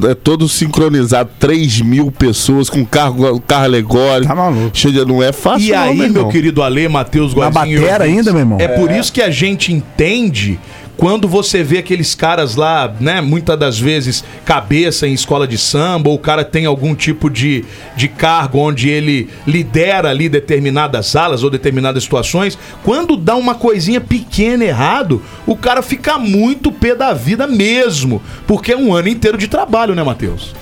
é 0.09 0.15
todo 0.15 0.49
sincronizado, 0.49 1.31
3 1.39 1.83
mil 1.83 2.11
pessoas 2.11 2.71
com 2.71 2.85
carro, 2.85 3.39
carro 3.41 3.65
alegórico. 3.65 4.27
Tá 4.29 4.35
maluco. 4.35 4.71
Chega, 4.73 5.05
não 5.05 5.23
é 5.23 5.33
fácil, 5.33 5.69
E 5.69 5.73
não, 5.73 5.79
aí, 5.79 6.09
meu 6.09 6.29
querido 6.29 6.63
Ale, 6.63 6.89
Matheus 6.89 7.35
Na 7.35 7.49
Guazinho. 7.49 7.79
e 7.79 7.81
batera 7.83 8.05
ainda, 8.05 8.33
meu 8.33 8.41
irmão? 8.41 8.59
É 8.59 8.69
por 8.69 8.91
isso 8.91 9.13
que 9.13 9.21
a 9.21 9.31
gente 9.31 9.73
entende 9.73 10.59
quando 10.97 11.27
você 11.27 11.63
vê 11.63 11.79
aqueles 11.79 12.15
caras 12.15 12.55
lá, 12.55 12.93
né, 13.01 13.21
muitas 13.21 13.59
das 13.59 13.79
vezes 13.79 14.25
cabeça 14.45 15.07
em 15.07 15.13
escola 15.13 15.47
de 15.47 15.59
samba, 15.59 16.11
ou 16.11 16.17
o 16.17 16.19
cara 16.19 16.45
tem 16.45 16.67
algum 16.67 16.95
tipo 16.95 17.31
de, 17.31 17.65
de 17.97 18.09
cargo 18.09 18.59
onde 18.59 18.89
ele 18.89 19.29
lidera 19.47 20.11
ali 20.11 20.29
determinadas 20.29 21.17
alas 21.17 21.43
ou 21.43 21.51
determinadas 21.51 22.03
situações, 22.03 22.59
quando 22.85 23.17
dá 23.17 23.35
uma 23.35 23.55
coisinha 23.55 24.01
pequena 24.01 24.65
errado, 24.65 25.23
o 25.47 25.57
cara 25.57 25.83
fica 25.83 26.19
muito 26.19 26.71
pé 26.71 26.95
da 26.95 27.13
vida 27.13 27.47
mesmo, 27.47 28.23
porque 28.47 28.73
é 28.73 28.77
um 28.77 28.95
ano 28.95 29.09
inteiro 29.09 29.39
de 29.39 29.49
trabalho, 29.49 29.95
né, 29.95 30.03
Matheus? 30.03 30.55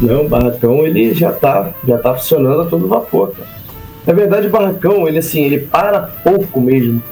Não, 0.00 0.26
o 0.26 0.28
barracão 0.28 0.86
ele 0.86 1.14
já 1.14 1.32
tá, 1.32 1.72
já 1.86 1.98
tá 1.98 2.14
funcionando 2.14 2.62
a 2.62 2.66
todo 2.66 2.86
vapor, 2.86 3.32
cara. 3.32 3.56
Na 4.06 4.12
verdade, 4.12 4.46
o 4.46 4.50
barracão, 4.50 5.08
ele 5.08 5.18
assim, 5.18 5.42
ele 5.42 5.58
para 5.58 6.00
pouco 6.00 6.60
mesmo. 6.60 7.02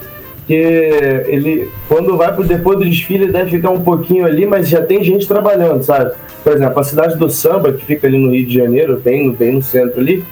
Porque 0.46 1.24
ele, 1.26 1.70
quando 1.88 2.16
vai 2.18 2.30
pro 2.34 2.44
depois 2.44 2.78
do 2.78 2.84
desfile, 2.84 3.32
deve 3.32 3.50
ficar 3.52 3.70
um 3.70 3.80
pouquinho 3.80 4.26
ali, 4.26 4.44
mas 4.44 4.68
já 4.68 4.82
tem 4.82 5.02
gente 5.02 5.26
trabalhando, 5.26 5.82
sabe? 5.82 6.12
Por 6.42 6.52
exemplo, 6.52 6.78
a 6.78 6.84
cidade 6.84 7.16
do 7.16 7.30
samba, 7.30 7.72
que 7.72 7.82
fica 7.84 8.06
ali 8.06 8.18
no 8.18 8.30
Rio 8.30 8.44
de 8.46 8.54
Janeiro, 8.54 9.00
bem, 9.02 9.32
bem 9.32 9.54
no 9.54 9.62
centro 9.62 9.98
ali, 10.00 10.22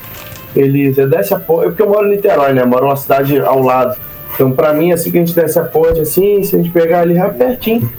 ele 0.54 0.92
você 0.92 1.06
desce 1.06 1.32
a 1.32 1.38
ponte. 1.40 1.64
É 1.64 1.68
porque 1.68 1.80
eu 1.80 1.88
moro 1.88 2.06
em 2.06 2.10
Niterói, 2.10 2.52
né? 2.52 2.60
Eu 2.60 2.66
moro 2.66 2.84
numa 2.84 2.96
cidade 2.96 3.38
ao 3.40 3.62
lado. 3.62 3.96
Então, 4.34 4.52
pra 4.52 4.74
mim, 4.74 4.92
assim 4.92 5.10
que 5.10 5.16
a 5.16 5.20
gente 5.24 5.34
desce 5.34 5.58
a 5.58 5.62
ponte, 5.64 6.00
assim, 6.00 6.42
se 6.42 6.56
a 6.56 6.58
gente 6.58 6.70
pegar 6.70 7.00
ali, 7.00 7.16
é 7.16 7.28
pertinho. 7.28 7.90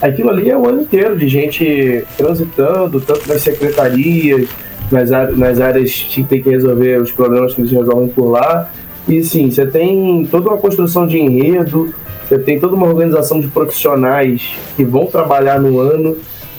aquilo 0.00 0.30
ali 0.30 0.48
é 0.48 0.56
o 0.56 0.66
ano 0.66 0.80
inteiro 0.80 1.14
de 1.14 1.28
gente 1.28 2.04
transitando, 2.16 3.02
tanto 3.02 3.28
nas 3.28 3.42
secretarias, 3.42 4.48
nas, 4.90 5.12
á- 5.12 5.30
nas 5.30 5.60
áreas 5.60 5.92
que 5.92 6.24
tem 6.24 6.42
que 6.42 6.48
resolver 6.48 6.98
os 7.02 7.12
problemas 7.12 7.52
que 7.54 7.60
eles 7.60 7.70
resolvem 7.70 8.08
por 8.08 8.30
lá. 8.30 8.70
E 9.08 9.22
sim, 9.24 9.50
você 9.50 9.66
tem 9.66 10.26
toda 10.30 10.50
uma 10.50 10.58
construção 10.58 11.06
de 11.06 11.18
enredo, 11.18 11.92
você 12.28 12.38
tem 12.38 12.60
toda 12.60 12.74
uma 12.74 12.86
organização 12.86 13.40
de 13.40 13.48
profissionais 13.48 14.52
que 14.76 14.84
vão 14.84 15.06
trabalhar 15.06 15.60
no 15.60 15.80
ano 15.80 16.16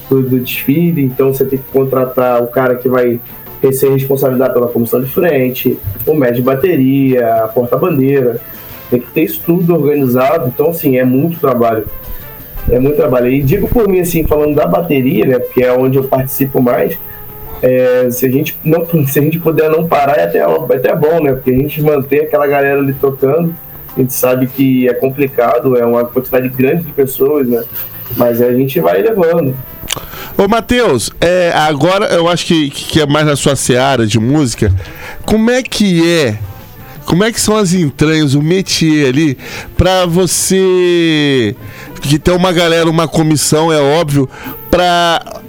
do, 0.10 0.21
do 0.21 0.39
desfile, 0.39 1.03
então 1.03 1.33
você 1.33 1.45
tem 1.45 1.60
que 1.60 1.71
contratar 1.71 2.43
o 2.43 2.48
cara 2.48 2.75
que 2.75 2.89
vai 2.89 3.19
ser 3.71 3.91
responsabilizado 3.91 4.53
pela 4.53 4.67
comissão 4.67 5.01
de 5.01 5.10
frente, 5.10 5.77
o 6.05 6.13
mestre 6.13 6.38
de 6.38 6.41
bateria, 6.41 7.43
a 7.43 7.48
porta-bandeira. 7.48 8.41
Tem 8.89 9.00
que 9.00 9.12
ter 9.12 9.24
isso 9.24 9.41
tudo 9.45 9.74
organizado, 9.74 10.48
então 10.48 10.71
assim, 10.71 10.98
é 10.98 11.05
muito 11.05 11.39
trabalho. 11.39 11.86
É 12.69 12.79
muito 12.79 12.98
trabalho. 12.98 13.27
E 13.27 13.41
digo 13.41 13.67
por 13.67 13.88
mim, 13.88 14.00
assim, 14.00 14.24
falando 14.24 14.55
da 14.55 14.65
bateria, 14.65 15.25
né? 15.25 15.39
Porque 15.39 15.63
é 15.63 15.71
onde 15.71 15.98
eu 15.98 16.03
participo 16.03 16.62
mais. 16.62 16.98
É, 17.62 18.10
se, 18.10 18.25
a 18.25 18.32
gente 18.32 18.58
não, 18.63 18.86
se 19.08 19.20
a 19.20 19.22
gente 19.22 19.39
puder 19.39 19.70
não 19.70 19.88
parar, 19.88 20.18
é 20.18 20.24
até, 20.24 20.39
é 20.39 20.75
até 20.75 20.96
bom, 20.96 21.22
né? 21.22 21.34
Porque 21.34 21.51
a 21.51 21.56
gente 21.56 21.82
mantém 21.82 22.22
aquela 22.22 22.48
galera 22.48 22.80
ali 22.80 22.94
tocando. 22.94 23.56
A 23.96 24.00
gente 24.00 24.13
sabe 24.13 24.48
que 24.48 24.88
é 24.88 24.94
complicado, 24.94 25.77
é 25.77 25.86
uma 25.86 26.06
quantidade 26.06 26.50
grande 26.50 26.86
de 26.86 26.91
pessoas, 26.94 27.48
né? 27.48 27.63
Mas 28.18 28.41
a 28.41 28.51
gente 28.53 28.80
vai 28.80 29.01
levando. 29.01 29.56
Ô, 30.38 30.48
Matheus, 30.48 31.12
é, 31.20 31.51
agora 31.53 32.06
eu 32.06 32.27
acho 32.27 32.46
que, 32.46 32.70
que 32.70 33.01
é 33.01 33.06
mais 33.06 33.25
na 33.25 33.36
sua 33.36 33.56
seara 33.56 34.08
de 34.08 34.20
música. 34.20 34.74
Como 35.25 35.51
é 35.51 35.62
que 35.62 36.01
é? 36.10 36.38
Como 37.06 37.24
é 37.24 37.32
que 37.32 37.41
são 37.41 37.58
as 37.58 37.74
entranhas, 37.74 38.34
o 38.34 38.41
métier 38.41 39.10
ali, 39.10 39.38
pra 39.77 40.06
você. 40.06 41.56
Que 42.01 42.18
tem 42.18 42.34
uma 42.34 42.51
galera, 42.51 42.89
uma 42.89 43.08
comissão, 43.08 43.72
é 43.72 43.80
óbvio, 43.80 44.30
pra 44.72 45.40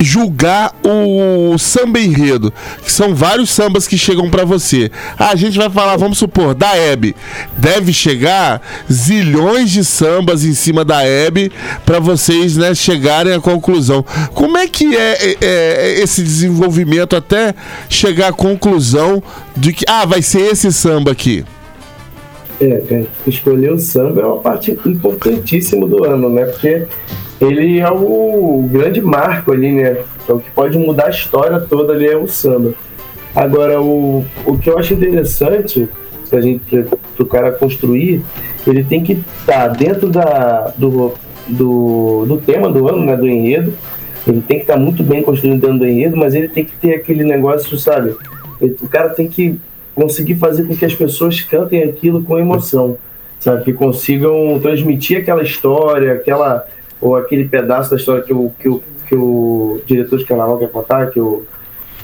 julgar 0.00 0.74
o 0.82 1.58
samba 1.58 2.00
enredo, 2.00 2.52
que 2.82 2.90
são 2.90 3.14
vários 3.14 3.50
sambas 3.50 3.86
que 3.86 3.98
chegam 3.98 4.30
pra 4.30 4.44
você. 4.44 4.90
Ah, 5.18 5.30
a 5.30 5.36
gente 5.36 5.58
vai 5.58 5.68
falar, 5.68 5.96
vamos 5.96 6.18
supor, 6.18 6.54
da 6.54 6.74
Hebe. 6.76 7.14
Deve 7.58 7.92
chegar 7.92 8.62
zilhões 8.90 9.70
de 9.70 9.84
sambas 9.84 10.44
em 10.44 10.54
cima 10.54 10.84
da 10.84 11.02
Hebe 11.04 11.52
pra 11.84 12.00
vocês, 12.00 12.56
né, 12.56 12.74
chegarem 12.74 13.34
à 13.34 13.40
conclusão. 13.40 14.04
Como 14.34 14.56
é 14.56 14.66
que 14.66 14.96
é, 14.96 15.18
é, 15.22 15.36
é, 15.40 16.02
esse 16.02 16.22
desenvolvimento 16.22 17.14
até 17.14 17.54
chegar 17.88 18.28
à 18.28 18.32
conclusão 18.32 19.22
de 19.56 19.72
que 19.72 19.84
ah, 19.86 20.06
vai 20.06 20.22
ser 20.22 20.52
esse 20.52 20.72
samba 20.72 21.12
aqui? 21.12 21.44
É, 22.60 22.78
cara, 22.80 23.06
escolher 23.26 23.72
o 23.72 23.78
samba 23.78 24.20
é 24.20 24.26
uma 24.26 24.38
parte 24.38 24.78
importantíssima 24.84 25.86
do 25.86 26.04
ano, 26.04 26.28
né? 26.28 26.44
Porque 26.44 26.86
ele 27.40 27.78
é 27.80 27.90
o 27.90 28.68
grande 28.70 29.00
marco 29.00 29.52
ali, 29.52 29.72
né? 29.72 29.98
É 30.28 30.32
o 30.32 30.38
que 30.38 30.50
pode 30.50 30.78
mudar 30.78 31.06
a 31.06 31.10
história 31.10 31.60
toda 31.60 31.92
ali 31.92 32.06
é 32.06 32.16
o 32.16 32.28
samba. 32.28 32.74
Agora, 33.34 33.80
o, 33.80 34.24
o 34.44 34.58
que 34.58 34.68
eu 34.68 34.78
acho 34.78 34.94
interessante 34.94 35.88
pra 36.28 36.40
gente, 36.40 36.84
pro 37.16 37.26
cara 37.26 37.50
construir, 37.52 38.22
ele 38.66 38.84
tem 38.84 39.02
que 39.02 39.12
estar 39.40 39.68
dentro 39.68 40.08
da, 40.08 40.72
do, 40.76 41.12
do, 41.48 42.24
do 42.26 42.36
tema 42.38 42.70
do 42.70 42.88
ano, 42.88 43.04
né? 43.04 43.16
Do 43.16 43.28
enredo. 43.28 43.72
Ele 44.26 44.42
tem 44.42 44.58
que 44.58 44.64
estar 44.64 44.76
muito 44.76 45.02
bem 45.02 45.22
construído 45.22 45.60
dentro 45.60 45.78
do 45.78 45.86
enredo, 45.86 46.16
mas 46.16 46.34
ele 46.34 46.48
tem 46.48 46.64
que 46.64 46.72
ter 46.76 46.94
aquele 46.94 47.24
negócio, 47.24 47.78
sabe? 47.78 48.14
Ele- 48.60 48.76
O 48.82 48.88
cara 48.88 49.08
tem 49.10 49.26
que 49.28 49.58
conseguir 49.94 50.34
fazer 50.34 50.64
com 50.64 50.76
que 50.76 50.84
as 50.84 50.94
pessoas 50.94 51.40
cantem 51.40 51.82
aquilo 51.82 52.22
com 52.22 52.38
emoção, 52.38 52.96
sabe? 53.38 53.64
Que 53.64 53.72
consigam 53.72 54.58
transmitir 54.60 55.18
aquela 55.18 55.42
história, 55.42 56.12
aquela 56.12 56.66
ou 57.00 57.16
aquele 57.16 57.48
pedaço 57.48 57.90
da 57.90 57.96
história 57.96 58.22
que 58.22 58.32
o, 58.32 58.52
que 58.58 58.68
o, 58.68 58.82
que 59.08 59.14
o 59.14 59.80
diretor 59.86 60.18
de 60.18 60.24
carnaval 60.24 60.58
quer 60.58 60.70
contar, 60.70 61.10
que 61.10 61.20
o 61.20 61.44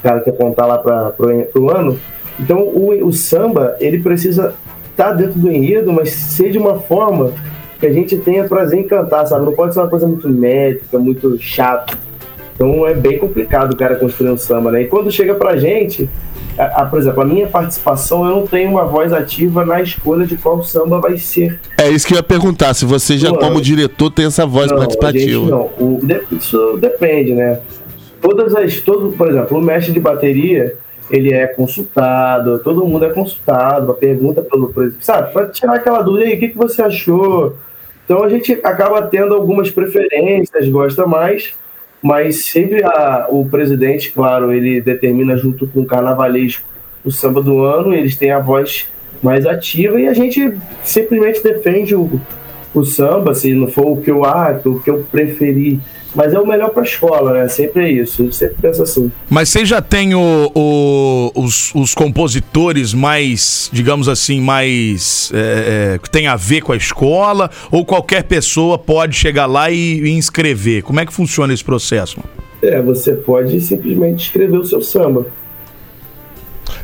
cara 0.02 0.20
quer 0.20 0.36
contar 0.36 0.66
lá 0.66 0.78
para 0.78 1.14
o 1.54 1.70
ano. 1.70 1.98
Então 2.38 2.58
o, 2.58 3.06
o 3.06 3.12
samba 3.12 3.76
ele 3.80 4.00
precisa 4.00 4.54
estar 4.90 5.12
dentro 5.12 5.38
do 5.38 5.50
enredo, 5.50 5.92
mas 5.92 6.10
ser 6.10 6.50
de 6.50 6.58
uma 6.58 6.78
forma 6.78 7.32
que 7.78 7.86
a 7.86 7.92
gente 7.92 8.16
tenha 8.16 8.48
prazer 8.48 8.78
em 8.80 8.84
cantar, 8.86 9.26
sabe? 9.26 9.44
Não 9.44 9.52
pode 9.52 9.74
ser 9.74 9.80
uma 9.80 9.88
coisa 9.88 10.06
muito 10.06 10.28
métrica, 10.28 10.98
muito 10.98 11.38
chata. 11.38 11.96
Então 12.54 12.86
é 12.86 12.94
bem 12.94 13.18
complicado 13.18 13.74
o 13.74 13.76
cara 13.76 13.96
construir 13.96 14.30
um 14.30 14.36
samba, 14.36 14.72
né? 14.72 14.82
E 14.82 14.86
quando 14.86 15.10
chega 15.10 15.34
pra 15.34 15.56
gente, 15.56 16.08
a, 16.58 16.82
a- 16.82 16.86
por 16.86 16.98
exemplo, 16.98 17.22
a 17.22 17.24
minha 17.24 17.46
participação, 17.46 18.24
eu 18.28 18.36
não 18.36 18.46
tenho 18.46 18.70
uma 18.70 18.84
voz 18.84 19.12
ativa 19.12 19.64
na 19.64 19.80
escolha 19.82 20.26
de 20.26 20.36
qual 20.36 20.62
samba 20.62 21.00
vai 21.00 21.16
ser. 21.18 21.60
É 21.78 21.88
isso 21.88 22.06
que 22.06 22.14
eu 22.14 22.16
ia 22.16 22.22
perguntar, 22.22 22.74
se 22.74 22.84
você 22.84 23.16
já, 23.18 23.30
Não, 23.30 23.36
como 23.38 23.60
diretor, 23.60 24.10
tem 24.10 24.26
essa 24.26 24.46
voz 24.46 24.70
Não, 24.70 24.76
a 24.76 24.80
participativa. 24.80 25.46
não. 25.46 25.70
O- 25.78 26.00
de- 26.02 26.22
isso 26.32 26.76
depende, 26.80 27.32
né? 27.34 27.58
Todas 28.20 28.54
as, 28.56 28.80
todo, 28.80 29.12
por 29.16 29.28
exemplo, 29.28 29.58
o 29.58 29.62
mestre 29.62 29.92
de 29.92 30.00
bateria, 30.00 30.74
ele 31.10 31.32
é 31.32 31.46
consultado, 31.46 32.58
todo 32.58 32.84
mundo 32.84 33.04
é 33.04 33.10
consultado, 33.10 33.92
pergunta 33.94 34.42
pelo 34.42 34.72
sabe? 35.00 35.32
Para 35.32 35.46
tirar 35.48 35.74
aquela 35.76 36.02
dúvida 36.02 36.24
aí, 36.24 36.34
o 36.34 36.38
que, 36.40 36.48
que 36.48 36.56
você 36.58 36.82
achou? 36.82 37.54
Então 38.04 38.22
a 38.24 38.28
gente 38.28 38.58
acaba 38.64 39.02
tendo 39.02 39.34
algumas 39.34 39.70
preferências, 39.70 40.68
gosta 40.68 41.06
mais, 41.06 41.54
mas 42.02 42.44
sempre 42.46 42.84
a- 42.84 43.26
o 43.30 43.44
presidente, 43.46 44.10
claro, 44.12 44.52
ele 44.52 44.80
determina 44.80 45.36
junto 45.36 45.66
com 45.66 45.80
o 45.80 45.86
carnavalesco 45.86 46.64
o 47.04 47.10
samba 47.10 47.40
do 47.42 47.62
ano, 47.62 47.94
eles 47.94 48.16
têm 48.16 48.30
a 48.32 48.40
voz 48.40 48.88
mais 49.22 49.46
ativa 49.46 50.00
e 50.00 50.08
a 50.08 50.14
gente 50.14 50.52
simplesmente 50.82 51.42
defende 51.42 51.94
o, 51.94 52.20
o 52.74 52.84
samba, 52.84 53.32
se 53.34 53.52
não 53.54 53.68
for 53.68 53.86
o 53.86 53.96
que 54.00 54.10
eu 54.10 54.24
ah, 54.24 54.60
o 54.64 54.80
que 54.80 54.90
eu 54.90 55.04
preferi. 55.10 55.80
Mas 56.16 56.32
é 56.32 56.40
o 56.40 56.46
melhor 56.46 56.70
para 56.70 56.80
a 56.82 56.84
escola, 56.84 57.32
né? 57.34 57.46
Sempre 57.46 57.84
é 57.84 57.90
isso. 57.92 58.22
Eu 58.24 58.32
sempre 58.32 58.56
penso 58.62 58.82
assim. 58.82 59.12
Mas 59.28 59.50
você 59.50 59.64
já 59.66 59.82
tem 59.82 60.14
o- 60.14 60.50
o- 60.54 61.30
os, 61.34 61.74
os 61.74 61.94
compositores 61.94 62.94
mais, 62.94 63.68
digamos 63.72 64.08
assim, 64.08 64.40
mais. 64.40 65.30
é, 65.34 65.94
é, 65.94 65.98
que 65.98 66.08
tem 66.10 66.26
a 66.26 66.34
ver 66.34 66.62
com 66.62 66.72
a 66.72 66.76
escola? 66.76 67.50
Ou 67.70 67.84
qualquer 67.84 68.24
pessoa 68.24 68.78
pode 68.78 69.14
chegar 69.14 69.44
lá 69.44 69.70
e, 69.70 70.00
e 70.00 70.10
inscrever? 70.10 70.82
Como 70.82 70.98
é 70.98 71.04
que 71.04 71.12
funciona 71.12 71.52
esse 71.52 71.62
processo? 71.62 72.18
É, 72.62 72.80
você 72.80 73.12
pode 73.12 73.60
simplesmente 73.60 74.24
escrever 74.24 74.56
o 74.56 74.64
seu 74.64 74.80
samba. 74.80 75.26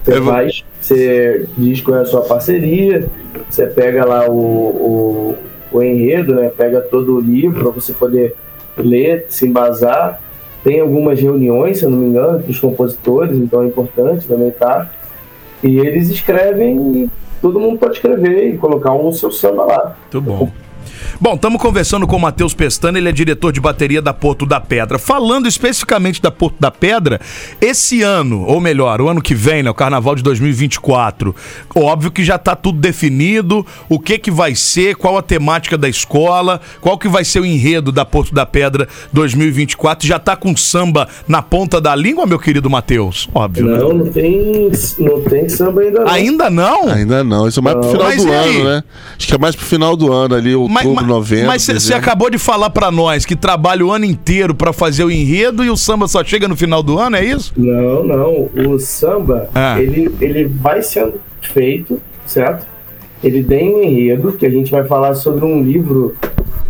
Você 0.04 0.12
Eu 0.12 0.22
vou- 0.22 0.32
faz, 0.32 0.62
você 0.80 1.46
diz 1.56 1.80
qual 1.80 1.96
é 1.96 2.00
a 2.02 2.04
sua 2.04 2.20
parceria, 2.20 3.08
você 3.48 3.66
pega 3.66 4.04
lá 4.04 4.28
o, 4.28 4.34
o, 4.36 5.38
o 5.72 5.82
enredo, 5.82 6.34
né? 6.34 6.50
Pega 6.56 6.80
todo 6.82 7.16
o 7.16 7.20
livro 7.20 7.62
para 7.62 7.70
você 7.72 7.92
poder 7.92 8.34
ler, 8.76 9.26
se 9.28 9.46
embasar. 9.46 10.20
Tem 10.64 10.80
algumas 10.80 11.20
reuniões, 11.20 11.78
se 11.78 11.84
eu 11.84 11.90
não 11.90 11.98
me 11.98 12.06
engano, 12.06 12.38
entre 12.38 12.50
os 12.50 12.60
compositores, 12.60 13.36
então 13.36 13.62
é 13.62 13.66
importante 13.66 14.28
também 14.28 14.50
tá. 14.50 14.90
E 15.62 15.78
eles 15.78 16.08
escrevem 16.08 17.04
e 17.04 17.10
todo 17.40 17.58
mundo 17.58 17.78
pode 17.78 17.94
escrever 17.94 18.54
e 18.54 18.58
colocar 18.58 18.94
o 18.94 19.12
seu 19.12 19.30
samba 19.30 19.64
lá. 19.64 19.96
Muito 20.12 20.20
bom. 20.20 20.50
Bom, 21.20 21.34
estamos 21.34 21.60
conversando 21.60 22.06
com 22.06 22.16
o 22.16 22.20
Matheus 22.20 22.54
Pestana, 22.54 22.98
ele 22.98 23.08
é 23.08 23.12
diretor 23.12 23.52
de 23.52 23.60
bateria 23.60 24.02
da 24.02 24.12
Porto 24.12 24.46
da 24.46 24.60
Pedra. 24.60 24.98
Falando 24.98 25.46
especificamente 25.46 26.20
da 26.20 26.30
Porto 26.30 26.56
da 26.58 26.70
Pedra, 26.70 27.20
esse 27.60 28.02
ano, 28.02 28.44
ou 28.44 28.60
melhor, 28.60 29.00
o 29.00 29.08
ano 29.08 29.22
que 29.22 29.34
vem, 29.34 29.62
né, 29.62 29.70
o 29.70 29.74
Carnaval 29.74 30.14
de 30.14 30.22
2024, 30.22 31.34
óbvio 31.74 32.10
que 32.10 32.24
já 32.24 32.36
está 32.36 32.54
tudo 32.54 32.78
definido, 32.78 33.66
o 33.88 33.98
que 33.98 34.18
que 34.18 34.30
vai 34.30 34.54
ser, 34.54 34.96
qual 34.96 35.16
a 35.16 35.22
temática 35.22 35.76
da 35.78 35.88
escola, 35.88 36.60
qual 36.80 36.98
que 36.98 37.08
vai 37.08 37.24
ser 37.24 37.40
o 37.40 37.46
enredo 37.46 37.92
da 37.92 38.04
Porto 38.04 38.34
da 38.34 38.46
Pedra 38.46 38.88
2024. 39.12 40.06
Já 40.06 40.18
tá 40.18 40.36
com 40.36 40.56
samba 40.56 41.08
na 41.26 41.42
ponta 41.42 41.80
da 41.80 41.94
língua, 41.94 42.26
meu 42.26 42.38
querido 42.38 42.68
Matheus? 42.70 43.28
Óbvio, 43.34 43.66
né? 43.66 43.78
Não, 43.78 43.92
não 43.92 44.06
tem, 44.06 44.70
não 44.98 45.20
tem 45.22 45.48
samba 45.48 45.82
ainda 45.82 46.00
não. 46.00 46.08
Ainda 46.08 46.50
não? 46.50 46.88
Ainda 46.88 47.24
não, 47.24 47.48
isso 47.48 47.60
é 47.60 47.62
mais 47.62 47.76
pro 47.76 47.84
Não. 47.86 47.92
final 47.92 48.08
Mas 48.08 48.24
do 48.24 48.32
aí? 48.32 48.56
ano, 48.56 48.64
né? 48.64 48.84
Acho 49.16 49.26
que 49.26 49.34
é 49.34 49.38
mais 49.38 49.56
pro 49.56 49.64
final 49.64 49.96
do 49.96 50.12
ano 50.12 50.34
ali, 50.34 50.54
outubro, 50.80 50.94
mas- 50.94 51.06
novembro. 51.06 51.46
Mas 51.46 51.66
você 51.66 51.94
acabou 51.94 52.30
de 52.30 52.38
falar 52.38 52.70
pra 52.70 52.90
nós 52.90 53.24
que 53.24 53.36
trabalha 53.36 53.84
o 53.84 53.90
ano 53.90 54.04
inteiro 54.04 54.54
pra 54.54 54.72
fazer 54.72 55.04
o 55.04 55.10
enredo 55.10 55.64
e 55.64 55.70
o 55.70 55.76
samba 55.76 56.08
só 56.08 56.22
chega 56.24 56.48
no 56.48 56.56
final 56.56 56.82
do 56.82 56.98
ano, 56.98 57.16
é 57.16 57.24
isso? 57.24 57.52
Não, 57.56 58.04
não. 58.04 58.50
O 58.72 58.78
samba, 58.78 59.48
Ah. 59.54 59.80
ele, 59.80 60.10
ele 60.20 60.44
vai 60.44 60.82
sendo 60.82 61.20
feito, 61.40 62.00
certo? 62.26 62.66
Ele 63.22 63.42
tem 63.44 63.74
um 63.74 63.82
enredo, 63.82 64.32
que 64.32 64.44
a 64.44 64.50
gente 64.50 64.70
vai 64.72 64.84
falar 64.84 65.14
sobre 65.14 65.44
um 65.44 65.62
livro. 65.62 66.16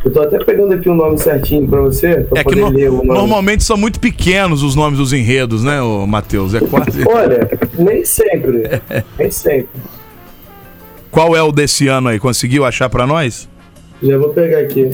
Eu 0.05 0.13
tô 0.13 0.21
até 0.21 0.37
pegando 0.45 0.75
aqui 0.75 0.89
o 0.89 0.95
nome 0.95 1.17
certinho 1.17 1.67
pra 1.67 1.81
você, 1.81 2.17
pra 2.29 2.41
É 2.41 2.45
que 2.45 2.51
poder 2.51 2.61
no- 2.61 2.69
ler 2.71 2.91
o 2.91 2.97
nome. 2.97 3.09
normalmente 3.09 3.63
são 3.65 3.77
muito 3.77 3.99
pequenos 4.01 4.63
os 4.63 4.75
nomes 4.75 4.99
dos 4.99 5.13
enredos, 5.13 5.63
né, 5.65 5.79
Matheus? 6.07 6.53
É 6.55 6.61
quase. 6.61 7.05
Olha, 7.09 7.49
nem 7.79 8.05
sempre. 8.05 8.69
nem 9.19 9.31
sempre. 9.31 9.69
Qual 11.11 11.37
é 11.37 11.43
o 11.43 11.53
desse 11.53 11.89
ano 11.89 12.09
aí? 12.09 12.19
Conseguiu 12.19 12.65
achar 12.65 12.89
pra 12.91 13.07
nós? 13.07 13.49
Já 14.03 14.19
vou 14.19 14.31
pegar 14.31 14.59
aqui. 14.61 14.91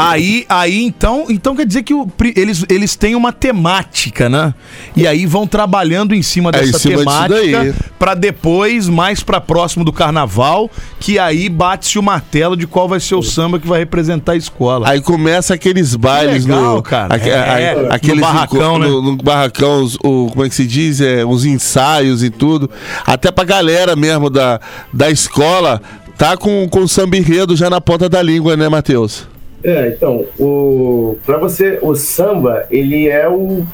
Aí, 0.00 0.46
aí 0.48 0.84
então, 0.84 1.26
então 1.28 1.56
quer 1.56 1.66
dizer 1.66 1.82
que 1.82 1.92
o 1.92 2.06
eles, 2.36 2.64
eles 2.70 2.94
têm 2.94 3.16
uma 3.16 3.32
temática, 3.32 4.28
né? 4.28 4.54
E 4.94 5.08
aí 5.08 5.26
vão 5.26 5.44
trabalhando 5.44 6.14
em 6.14 6.22
cima 6.22 6.50
É, 6.54 6.58
em 6.62 6.66
dessa 6.66 6.78
cima 6.78 6.94
disso 6.98 7.04
temática 7.04 7.58
daí. 7.64 7.74
pra 7.98 8.14
depois, 8.14 8.88
mais 8.88 9.24
pra 9.24 9.40
próximo 9.40 9.84
do 9.84 9.92
carnaval, 9.92 10.70
que 11.00 11.18
aí 11.18 11.48
bate-se 11.48 11.98
o 11.98 12.02
martelo 12.02 12.56
de 12.56 12.64
qual 12.64 12.88
vai 12.88 13.00
ser 13.00 13.16
o 13.16 13.22
samba 13.24 13.58
que 13.58 13.66
vai 13.66 13.80
representar 13.80 14.32
a 14.32 14.36
escola. 14.36 14.88
Aí 14.88 15.00
começa 15.00 15.54
aqueles 15.54 15.96
bailes 15.96 16.46
legal, 16.46 16.76
no. 16.76 16.82
cara. 16.82 17.16
aque- 17.16 17.28
É, 17.30 17.70
a- 17.72 17.82
no 17.82 17.92
aqueles 17.92 18.20
barracão, 18.20 18.76
enco- 18.76 18.78
né? 18.78 18.86
No, 18.86 19.02
no 19.02 19.16
barracão, 19.16 19.82
os- 19.82 19.96
o, 19.96 20.28
como 20.30 20.44
é 20.44 20.48
que 20.48 20.54
se 20.54 20.64
diz? 20.66 21.00
É, 21.00 21.24
os 21.24 21.44
ensaios 21.44 22.22
e 22.22 22.30
tudo. 22.30 22.70
Até 23.04 23.32
pra 23.32 23.42
galera 23.42 23.96
mesmo 23.96 24.30
da, 24.30 24.60
da 24.92 25.10
escola, 25.10 25.82
tá 26.18 26.36
com, 26.36 26.68
com 26.68 26.80
o 26.80 26.88
samba 26.88 27.16
enredo 27.16 27.56
já 27.56 27.70
na 27.70 27.80
ponta 27.80 28.08
da 28.08 28.20
língua, 28.20 28.56
né, 28.56 28.68
Matheus? 28.68 29.26
É, 29.64 29.88
então, 29.88 30.24
o 30.38 31.16
para 31.24 31.36
você, 31.38 31.78
o 31.82 31.94
samba, 31.94 32.64
ele 32.70 33.08
é 33.08 33.28
o 33.28 33.64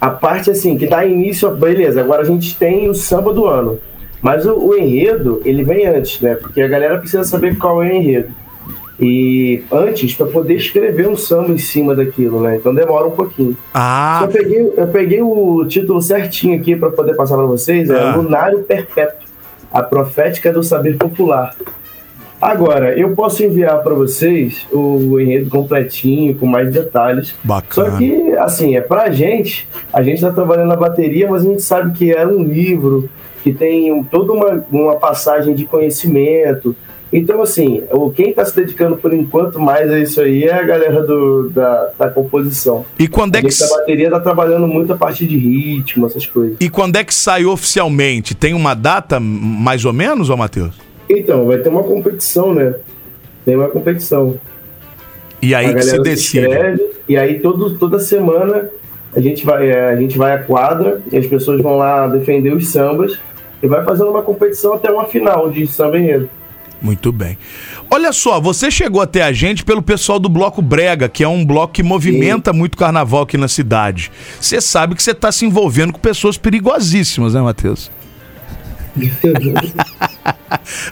a 0.00 0.08
parte 0.10 0.50
assim 0.50 0.76
que 0.78 0.86
dá 0.86 1.04
início, 1.04 1.46
a- 1.48 1.52
beleza. 1.52 2.00
Agora 2.00 2.22
a 2.22 2.24
gente 2.24 2.56
tem 2.56 2.88
o 2.88 2.94
samba 2.94 3.32
do 3.34 3.46
ano. 3.46 3.78
Mas 4.22 4.44
o, 4.46 4.54
o 4.54 4.74
enredo, 4.76 5.40
ele 5.44 5.62
vem 5.62 5.86
antes, 5.86 6.20
né? 6.20 6.34
Porque 6.34 6.60
a 6.60 6.68
galera 6.68 6.98
precisa 6.98 7.24
saber 7.24 7.56
qual 7.58 7.82
é 7.82 7.88
o 7.88 7.92
enredo. 7.92 8.28
E 9.02 9.62
antes, 9.72 10.14
para 10.14 10.26
poder 10.26 10.54
escrever 10.56 11.08
um 11.08 11.16
samba 11.16 11.52
em 11.52 11.58
cima 11.58 11.94
daquilo, 11.94 12.42
né? 12.42 12.56
Então 12.56 12.74
demora 12.74 13.06
um 13.06 13.12
pouquinho. 13.12 13.56
Ah, 13.72 14.20
Eu 14.24 14.28
peguei, 14.28 14.72
eu 14.76 14.86
peguei 14.88 15.22
o 15.22 15.64
título 15.66 16.02
certinho 16.02 16.58
aqui 16.58 16.76
para 16.76 16.90
poder 16.90 17.14
passar 17.14 17.36
para 17.36 17.46
vocês. 17.46 17.88
É 17.88 17.98
Ah. 17.98 18.16
Lunário 18.16 18.58
Perpétuo, 18.60 19.19
a 19.72 19.82
profética 19.82 20.52
do 20.52 20.62
saber 20.62 20.96
popular. 20.96 21.54
Agora, 22.40 22.98
eu 22.98 23.14
posso 23.14 23.44
enviar 23.44 23.82
para 23.82 23.94
vocês 23.94 24.66
o 24.72 25.20
enredo 25.20 25.50
completinho, 25.50 26.34
com 26.34 26.46
mais 26.46 26.72
detalhes. 26.72 27.34
Bacana. 27.44 27.90
Só 27.90 27.98
que, 27.98 28.32
assim, 28.38 28.76
é 28.76 28.80
pra 28.80 29.10
gente, 29.10 29.68
a 29.92 30.02
gente 30.02 30.22
tá 30.22 30.30
trabalhando 30.30 30.68
na 30.68 30.76
bateria, 30.76 31.28
mas 31.28 31.44
a 31.44 31.48
gente 31.48 31.62
sabe 31.62 31.92
que 31.92 32.10
é 32.10 32.26
um 32.26 32.42
livro 32.42 33.10
que 33.42 33.52
tem 33.52 34.02
toda 34.04 34.32
uma, 34.32 34.64
uma 34.70 34.96
passagem 34.96 35.54
de 35.54 35.66
conhecimento. 35.66 36.74
Então, 37.12 37.42
assim, 37.42 37.82
o, 37.90 38.10
quem 38.10 38.30
está 38.30 38.44
se 38.44 38.54
dedicando 38.54 38.96
por 38.96 39.12
enquanto 39.12 39.58
mais 39.58 39.90
a 39.90 39.98
isso 39.98 40.20
aí 40.20 40.44
é 40.44 40.54
a 40.54 40.62
galera 40.62 41.02
do, 41.02 41.50
da, 41.50 41.90
da 41.98 42.08
composição. 42.08 42.84
e 42.98 43.08
quando 43.08 43.34
é 43.34 43.38
A 43.40 43.42
que 43.42 43.58
da 43.58 43.68
bateria 43.68 44.10
tá 44.10 44.20
trabalhando 44.20 44.68
muito 44.68 44.92
a 44.92 44.96
parte 44.96 45.26
de 45.26 45.36
ritmo, 45.36 46.06
essas 46.06 46.24
coisas. 46.24 46.56
e 46.60 46.70
quando 46.70 46.96
é 46.96 47.04
que 47.04 47.14
sai 47.14 47.44
oficialmente? 47.44 48.34
Tem 48.34 48.54
uma 48.54 48.74
data 48.74 49.18
mais 49.18 49.84
ou 49.84 49.92
menos, 49.92 50.30
ô 50.30 50.36
Matheus? 50.36 50.78
Então, 51.08 51.46
vai 51.46 51.58
ter 51.58 51.68
uma 51.68 51.82
competição, 51.82 52.54
né? 52.54 52.74
Tem 53.44 53.56
uma 53.56 53.68
competição. 53.68 54.38
E 55.42 55.52
aí 55.52 55.66
a 55.66 55.74
que 55.74 55.82
se 55.82 55.90
galera 55.90 56.04
se 56.04 56.10
decide. 56.10 56.46
inscreve, 56.46 56.90
e 57.08 57.16
aí 57.16 57.40
todo, 57.40 57.76
toda 57.76 57.98
semana 57.98 58.70
a 59.14 59.20
gente, 59.20 59.44
vai, 59.44 59.68
é, 59.68 59.88
a 59.88 59.96
gente 59.96 60.16
vai 60.16 60.32
à 60.32 60.38
quadra 60.38 61.00
e 61.10 61.16
as 61.16 61.26
pessoas 61.26 61.60
vão 61.60 61.76
lá 61.76 62.06
defender 62.06 62.54
os 62.54 62.68
sambas 62.68 63.18
e 63.60 63.66
vai 63.66 63.82
fazendo 63.84 64.10
uma 64.10 64.22
competição 64.22 64.74
até 64.74 64.90
uma 64.90 65.06
final 65.06 65.50
de 65.50 65.66
samba 65.66 65.98
enredo. 65.98 66.28
Muito 66.82 67.12
bem. 67.12 67.36
Olha 67.90 68.12
só, 68.12 68.40
você 68.40 68.70
chegou 68.70 69.02
até 69.02 69.22
a 69.22 69.32
gente 69.32 69.64
pelo 69.64 69.82
pessoal 69.82 70.18
do 70.18 70.28
Bloco 70.28 70.62
Brega, 70.62 71.08
que 71.08 71.22
é 71.22 71.28
um 71.28 71.44
bloco 71.44 71.74
que 71.74 71.82
movimenta 71.82 72.52
muito 72.52 72.76
carnaval 72.76 73.22
aqui 73.22 73.36
na 73.36 73.48
cidade. 73.48 74.10
Você 74.40 74.60
sabe 74.60 74.94
que 74.94 75.02
você 75.02 75.10
está 75.10 75.30
se 75.30 75.44
envolvendo 75.44 75.92
com 75.92 75.98
pessoas 75.98 76.38
perigosíssimas, 76.38 77.34
né, 77.34 77.42
Matheus? 77.42 77.90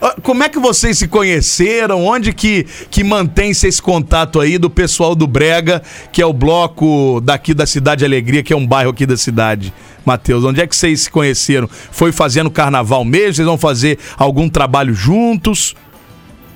Ah, 0.01 0.15
Como 0.23 0.43
é 0.43 0.49
que 0.49 0.59
vocês 0.59 0.99
se 0.99 1.09
conheceram? 1.09 2.05
Onde 2.05 2.33
que, 2.33 2.65
que 2.91 3.03
mantém-se 3.03 3.67
esse 3.67 3.83
contato 3.83 4.41
aí 4.41 4.57
do 4.57 4.71
pessoal 4.71 5.15
do 5.15 5.27
Brega, 5.27 5.83
que 6.13 6.23
é 6.23 6.27
o 6.27 6.33
bloco 6.33 7.21
daqui 7.21 7.53
da 7.53 7.67
Cidade 7.67 8.05
Alegria, 8.05 8.43
que 8.43 8.53
é 8.53 8.57
um 8.57 8.67
bairro 8.67 8.91
aqui 8.91 9.05
da 9.05 9.17
cidade? 9.17 9.73
Matheus, 10.05 10.45
onde 10.45 10.61
é 10.61 10.67
que 10.67 10.75
vocês 10.75 11.03
se 11.03 11.11
conheceram? 11.11 11.69
Foi 11.69 12.13
fazendo 12.13 12.51
carnaval 12.51 13.05
mesmo? 13.05 13.35
Vocês 13.35 13.47
vão 13.47 13.59
fazer 13.59 13.99
algum 14.17 14.49
trabalho 14.49 14.95
juntos? 14.95 15.75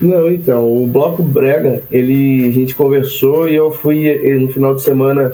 Não, 0.01 0.31
então, 0.31 0.65
o 0.65 0.87
Bloco 0.87 1.23
Brega, 1.23 1.83
ele, 1.91 2.49
a 2.49 2.53
gente 2.53 2.75
conversou 2.75 3.49
e 3.49 3.55
eu 3.55 3.71
fui 3.71 4.09
eh, 4.09 4.35
no 4.35 4.49
final 4.49 4.75
de 4.75 4.83
semana 4.83 5.33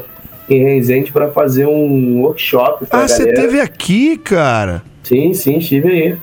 em 0.48 0.62
Resende 0.62 1.12
para 1.12 1.28
fazer 1.28 1.66
um 1.66 2.20
workshop 2.20 2.86
Ah, 2.90 3.06
você 3.06 3.32
teve 3.32 3.60
aqui, 3.60 4.16
cara. 4.16 4.82
Sim, 5.08 5.32
sim, 5.32 5.56
estive 5.56 5.88
aí. 5.88 6.16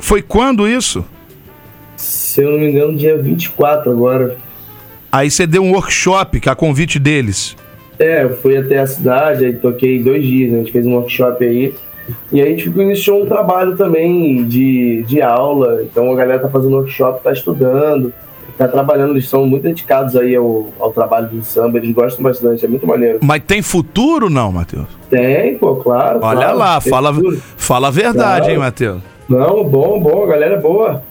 Foi 0.00 0.20
quando 0.20 0.66
isso? 0.66 1.04
Se 1.96 2.42
eu 2.42 2.50
não 2.50 2.58
me 2.58 2.68
engano, 2.68 2.96
dia 2.96 3.16
24 3.16 3.92
agora. 3.92 4.36
Aí 5.12 5.30
você 5.30 5.46
deu 5.46 5.62
um 5.62 5.70
workshop, 5.70 6.40
que 6.40 6.48
a 6.48 6.56
convite 6.56 6.98
deles. 6.98 7.56
É, 7.96 8.24
eu 8.24 8.36
fui 8.38 8.56
até 8.56 8.80
a 8.80 8.86
cidade, 8.88 9.44
aí 9.44 9.52
toquei 9.52 10.02
dois 10.02 10.24
dias, 10.24 10.50
né? 10.50 10.56
a 10.56 10.62
gente 10.62 10.72
fez 10.72 10.84
um 10.84 10.94
workshop 10.94 11.44
aí. 11.44 11.72
E 12.32 12.42
aí 12.42 12.54
a 12.54 12.56
gente 12.56 12.68
iniciou 12.70 13.22
um 13.22 13.26
trabalho 13.26 13.76
também 13.76 14.44
de, 14.46 15.04
de 15.04 15.22
aula. 15.22 15.80
Então 15.84 16.10
a 16.10 16.16
galera 16.16 16.40
tá 16.40 16.48
fazendo 16.48 16.74
workshop, 16.74 17.22
tá 17.22 17.32
estudando, 17.32 18.12
tá 18.60 18.68
trabalhando, 18.68 19.12
eles 19.12 19.26
são 19.28 19.46
muito 19.46 19.62
dedicados 19.62 20.14
aí 20.14 20.34
ao, 20.36 20.68
ao 20.78 20.92
trabalho 20.92 21.28
do 21.28 21.42
samba, 21.42 21.78
eles 21.78 21.94
gostam 21.94 22.22
bastante, 22.22 22.64
é 22.64 22.68
muito 22.68 22.86
maneiro. 22.86 23.18
Mas 23.22 23.42
tem 23.42 23.62
futuro 23.62 24.28
não, 24.28 24.52
Matheus? 24.52 24.86
Tem, 25.08 25.56
pô, 25.56 25.76
claro. 25.76 26.18
Olha 26.22 26.40
claro, 26.40 26.58
lá, 26.58 26.80
fala, 26.80 27.12
fala 27.56 27.88
a 27.88 27.90
verdade, 27.90 28.40
Claro. 28.40 28.52
hein, 28.52 28.58
Matheus? 28.58 29.02
Não, 29.28 29.64
bom, 29.64 29.98
bom, 29.98 30.24
a 30.24 30.26
galera 30.26 30.56
é 30.56 30.60
boa. 30.60 31.02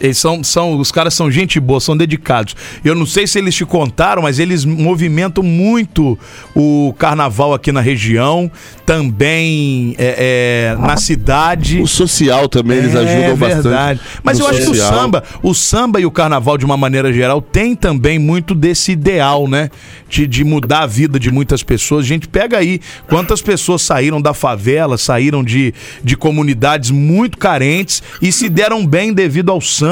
Eles 0.00 0.18
são, 0.18 0.42
são, 0.44 0.78
os 0.78 0.92
caras 0.92 1.14
são 1.14 1.30
gente 1.30 1.58
boa, 1.58 1.80
são 1.80 1.96
dedicados. 1.96 2.54
Eu 2.84 2.94
não 2.94 3.06
sei 3.06 3.26
se 3.26 3.38
eles 3.38 3.54
te 3.54 3.64
contaram, 3.64 4.22
mas 4.22 4.38
eles 4.38 4.64
movimentam 4.64 5.42
muito 5.42 6.18
o 6.54 6.94
carnaval 6.98 7.54
aqui 7.54 7.72
na 7.72 7.80
região, 7.80 8.50
também 8.86 9.94
é, 9.98 10.74
é, 10.76 10.76
na 10.80 10.96
cidade. 10.96 11.80
O 11.80 11.86
social 11.86 12.48
também, 12.48 12.78
eles 12.78 12.94
ajudam 12.94 13.36
bastante. 13.36 14.00
Mas 14.22 14.38
eu 14.38 14.46
acho 14.46 14.58
que 14.58 14.70
o 14.70 14.74
social. 14.74 14.94
samba, 14.94 15.24
o 15.42 15.54
samba 15.54 16.00
e 16.00 16.06
o 16.06 16.10
carnaval, 16.10 16.56
de 16.56 16.64
uma 16.64 16.76
maneira 16.76 17.12
geral, 17.12 17.40
tem 17.40 17.74
também 17.74 18.18
muito 18.18 18.54
desse 18.54 18.92
ideal, 18.92 19.48
né? 19.48 19.70
De, 20.08 20.26
de 20.26 20.42
mudar 20.44 20.80
a 20.80 20.86
vida 20.86 21.18
de 21.18 21.30
muitas 21.30 21.62
pessoas. 21.62 22.04
A 22.04 22.08
gente 22.08 22.28
pega 22.28 22.56
aí 22.56 22.80
quantas 23.08 23.42
pessoas 23.42 23.82
saíram 23.82 24.20
da 24.20 24.32
favela, 24.32 24.96
saíram 24.96 25.44
de, 25.44 25.74
de 26.02 26.16
comunidades 26.16 26.90
muito 26.90 27.36
carentes 27.36 28.02
e 28.22 28.32
se 28.32 28.48
deram 28.48 28.86
bem 28.86 29.12
devido 29.12 29.50
ao 29.50 29.60
samba, 29.60 29.87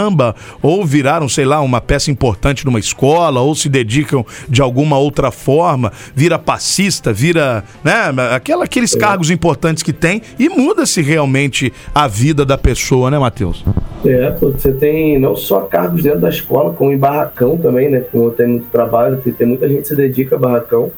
ou 0.63 0.85
viraram, 0.85 1.29
sei 1.29 1.45
lá, 1.45 1.61
uma 1.61 1.81
peça 1.81 2.11
importante 2.11 2.65
numa 2.65 2.79
escola, 2.79 3.41
ou 3.41 3.55
se 3.55 3.69
dedicam 3.69 4.25
de 4.49 4.61
alguma 4.61 4.99
outra 4.99 5.31
forma, 5.31 5.93
vira 6.15 6.39
passista, 6.39 7.13
vira, 7.13 7.65
né? 7.83 8.13
Aquela, 8.35 8.65
aqueles 8.65 8.95
cargos 8.95 9.31
importantes 9.31 9.83
que 9.83 9.93
tem 9.93 10.23
e 10.39 10.49
muda-se 10.49 11.01
realmente 11.03 11.73
a 11.95 12.07
vida 12.07 12.45
da 12.45 12.59
pessoa, 12.59 13.11
né, 13.11 13.19
Matheus? 13.19 13.65
É, 14.05 14.31
você 14.33 14.73
tem 14.73 15.19
não 15.19 15.35
só 15.35 15.61
cargos 15.63 16.03
dentro 16.03 16.21
da 16.21 16.29
escola, 16.29 16.73
como 16.73 16.93
em 16.93 16.99
barracão 16.99 17.57
também, 17.57 17.91
né? 17.91 18.01
Como 18.01 18.31
tem 18.31 18.47
muito 18.47 18.67
trabalho, 18.71 19.17
tem, 19.19 19.33
tem 19.33 19.47
muita 19.47 19.69
gente 19.69 19.83
que 19.83 19.89
se 19.89 19.97
dedica 19.97 20.37
a 20.37 20.39
barracão. 20.39 20.91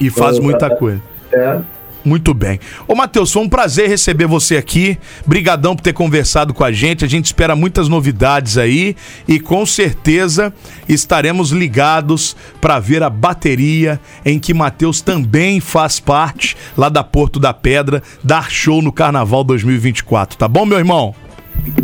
E 0.00 0.10
faz 0.10 0.36
Eu- 0.38 0.42
muita 0.42 0.74
coisa. 0.74 1.00
É, 1.32 1.58
Muito 2.04 2.34
bem. 2.34 2.60
Ô, 2.86 2.94
Matheus, 2.94 3.32
foi 3.32 3.42
um 3.42 3.48
prazer 3.48 3.88
receber 3.88 4.26
você 4.26 4.56
aqui. 4.56 4.98
Brigadão 5.26 5.74
por 5.74 5.82
ter 5.82 5.94
conversado 5.94 6.52
com 6.52 6.62
a 6.62 6.70
gente. 6.70 7.04
A 7.04 7.08
gente 7.08 7.26
espera 7.26 7.56
muitas 7.56 7.88
novidades 7.88 8.58
aí 8.58 8.94
e 9.26 9.40
com 9.40 9.64
certeza 9.64 10.52
estaremos 10.86 11.50
ligados 11.50 12.36
para 12.60 12.78
ver 12.78 13.02
a 13.02 13.08
bateria 13.08 13.98
em 14.24 14.38
que 14.38 14.52
Matheus 14.52 15.00
também 15.00 15.60
faz 15.60 15.98
parte 15.98 16.56
lá 16.76 16.90
da 16.90 17.02
Porto 17.02 17.40
da 17.40 17.54
Pedra, 17.54 18.02
dar 18.22 18.50
show 18.50 18.82
no 18.82 18.92
Carnaval 18.92 19.42
2024. 19.42 20.36
Tá 20.36 20.46
bom, 20.46 20.66
meu 20.66 20.78
irmão? 20.78 21.14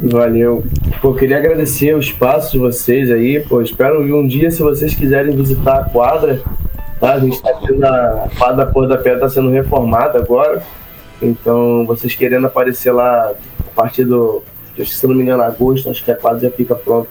Valeu. 0.03 0.65
Pô, 1.01 1.15
queria 1.15 1.39
agradecer 1.39 1.95
o 1.95 2.01
espaço 2.01 2.53
de 2.53 2.59
vocês 2.59 3.11
aí. 3.11 3.41
Pô, 3.41 3.63
espero 3.63 4.03
um 4.03 4.27
dia, 4.27 4.51
se 4.51 4.63
vocês 4.63 4.95
quiserem 4.95 5.35
visitar 5.35 5.79
a 5.79 5.85
quadra, 5.85 6.43
tá? 7.01 7.15
A 7.15 7.19
gente 7.21 7.41
tá 7.43 7.53
tendo 7.67 7.85
a 7.85 8.25
a 8.27 8.29
quadra 8.39 8.65
da 8.65 8.67
Porra 8.67 8.89
da 8.89 8.97
Pedra 8.99 9.21
tá 9.21 9.29
sendo 9.31 9.51
reformada 9.51 10.19
agora. 10.19 10.63
Então, 11.23 11.85
vocês 11.87 12.15
querendo 12.15 12.47
aparecer 12.47 12.93
lá 12.93 13.31
a 13.61 13.71
partir 13.75 14.05
do, 14.05 14.43
acho 14.79 14.91
que 14.91 14.97
se 14.97 15.07
não 15.07 15.15
me 15.15 15.23
engano, 15.23 15.43
agosto, 15.43 15.91
acho 15.91 16.03
que 16.05 16.11
a 16.11 16.17
quadra 16.17 16.41
já 16.41 16.51
fica 16.51 16.75
pronta. 16.75 17.09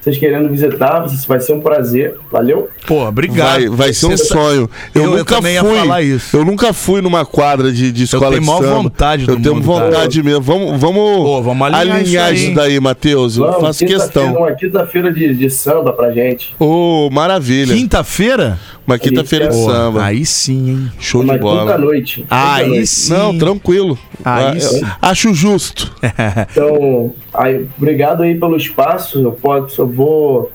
Vocês 0.00 0.18
querendo 0.18 0.48
visitar, 0.48 0.98
vocês- 1.02 1.24
vai 1.26 1.38
ser 1.38 1.52
um 1.52 1.60
prazer. 1.60 2.16
Valeu? 2.28 2.68
Pô, 2.88 3.06
obrigado. 3.06 3.50
Vai, 3.52 3.68
vai 3.68 3.92
ser 3.92 4.06
um 4.06 4.16
Você- 4.16 4.24
sonho. 4.24 4.68
Eu, 4.92 5.02
Eu- 5.04 5.10
eu 5.12 5.18
nunca 5.18 5.48
ia 5.48 5.62
fui. 5.62 5.76
falar 5.78 6.02
isso. 6.02 6.36
Eu 6.36 6.44
nunca 6.44 6.72
fui 6.72 7.00
numa 7.00 7.24
quadra 7.24 7.70
de, 7.70 7.92
de 7.92 8.02
escola 8.02 8.30
tenho 8.30 8.40
de 8.40 8.46
maior 8.48 8.62
samba. 8.62 8.74
vontade 8.74 9.28
Eu 9.28 9.36
do 9.36 9.42
tenho 9.44 9.54
mundo, 9.54 9.64
vontade 9.64 10.18
cara. 10.20 10.24
mesmo. 10.28 10.40
Vamos, 10.42 10.80
vamos, 10.80 11.22
Pô, 11.24 11.40
vamos 11.42 11.62
alinhar 11.68 11.98
alinhar 11.98 12.02
isso 12.02 12.18
aí, 12.18 12.46
isso 12.48 12.54
daí, 12.56 12.80
Matheus. 12.80 13.36
Eu 13.36 13.60
faço 13.60 13.86
questão. 13.86 14.34
Uma 14.38 14.50
quinta-feira 14.50 15.12
de, 15.12 15.36
de 15.36 15.48
samba 15.48 15.92
pra 15.92 16.10
gente. 16.10 16.52
Ô, 16.58 17.08
maravilha. 17.12 17.72
Quinta-feira? 17.72 18.58
Uma 18.86 18.98
quinta-feira 18.98 19.48
de 19.48 19.54
Pô, 19.56 19.70
samba. 19.70 20.04
Aí 20.04 20.26
sim, 20.26 20.70
hein? 20.70 20.92
Show 20.98 21.22
Uma 21.22 21.34
de 21.34 21.38
bola. 21.40 21.60
quinta-noite. 21.72 22.26
Aí 22.28 22.86
sim. 22.86 23.12
Não, 23.12 23.38
tranquilo. 23.38 23.96
Aí 24.24 24.58
Ah, 25.00 25.10
Acho 25.10 25.32
justo. 25.32 25.92
Então, 26.50 27.14
Aí, 27.32 27.66
obrigado 27.78 28.22
aí 28.22 28.34
pelo 28.38 28.56
espaço. 28.56 29.20
Eu 29.22 29.32
posso, 29.32 29.82
eu 29.82 29.86
vou. 29.86 30.52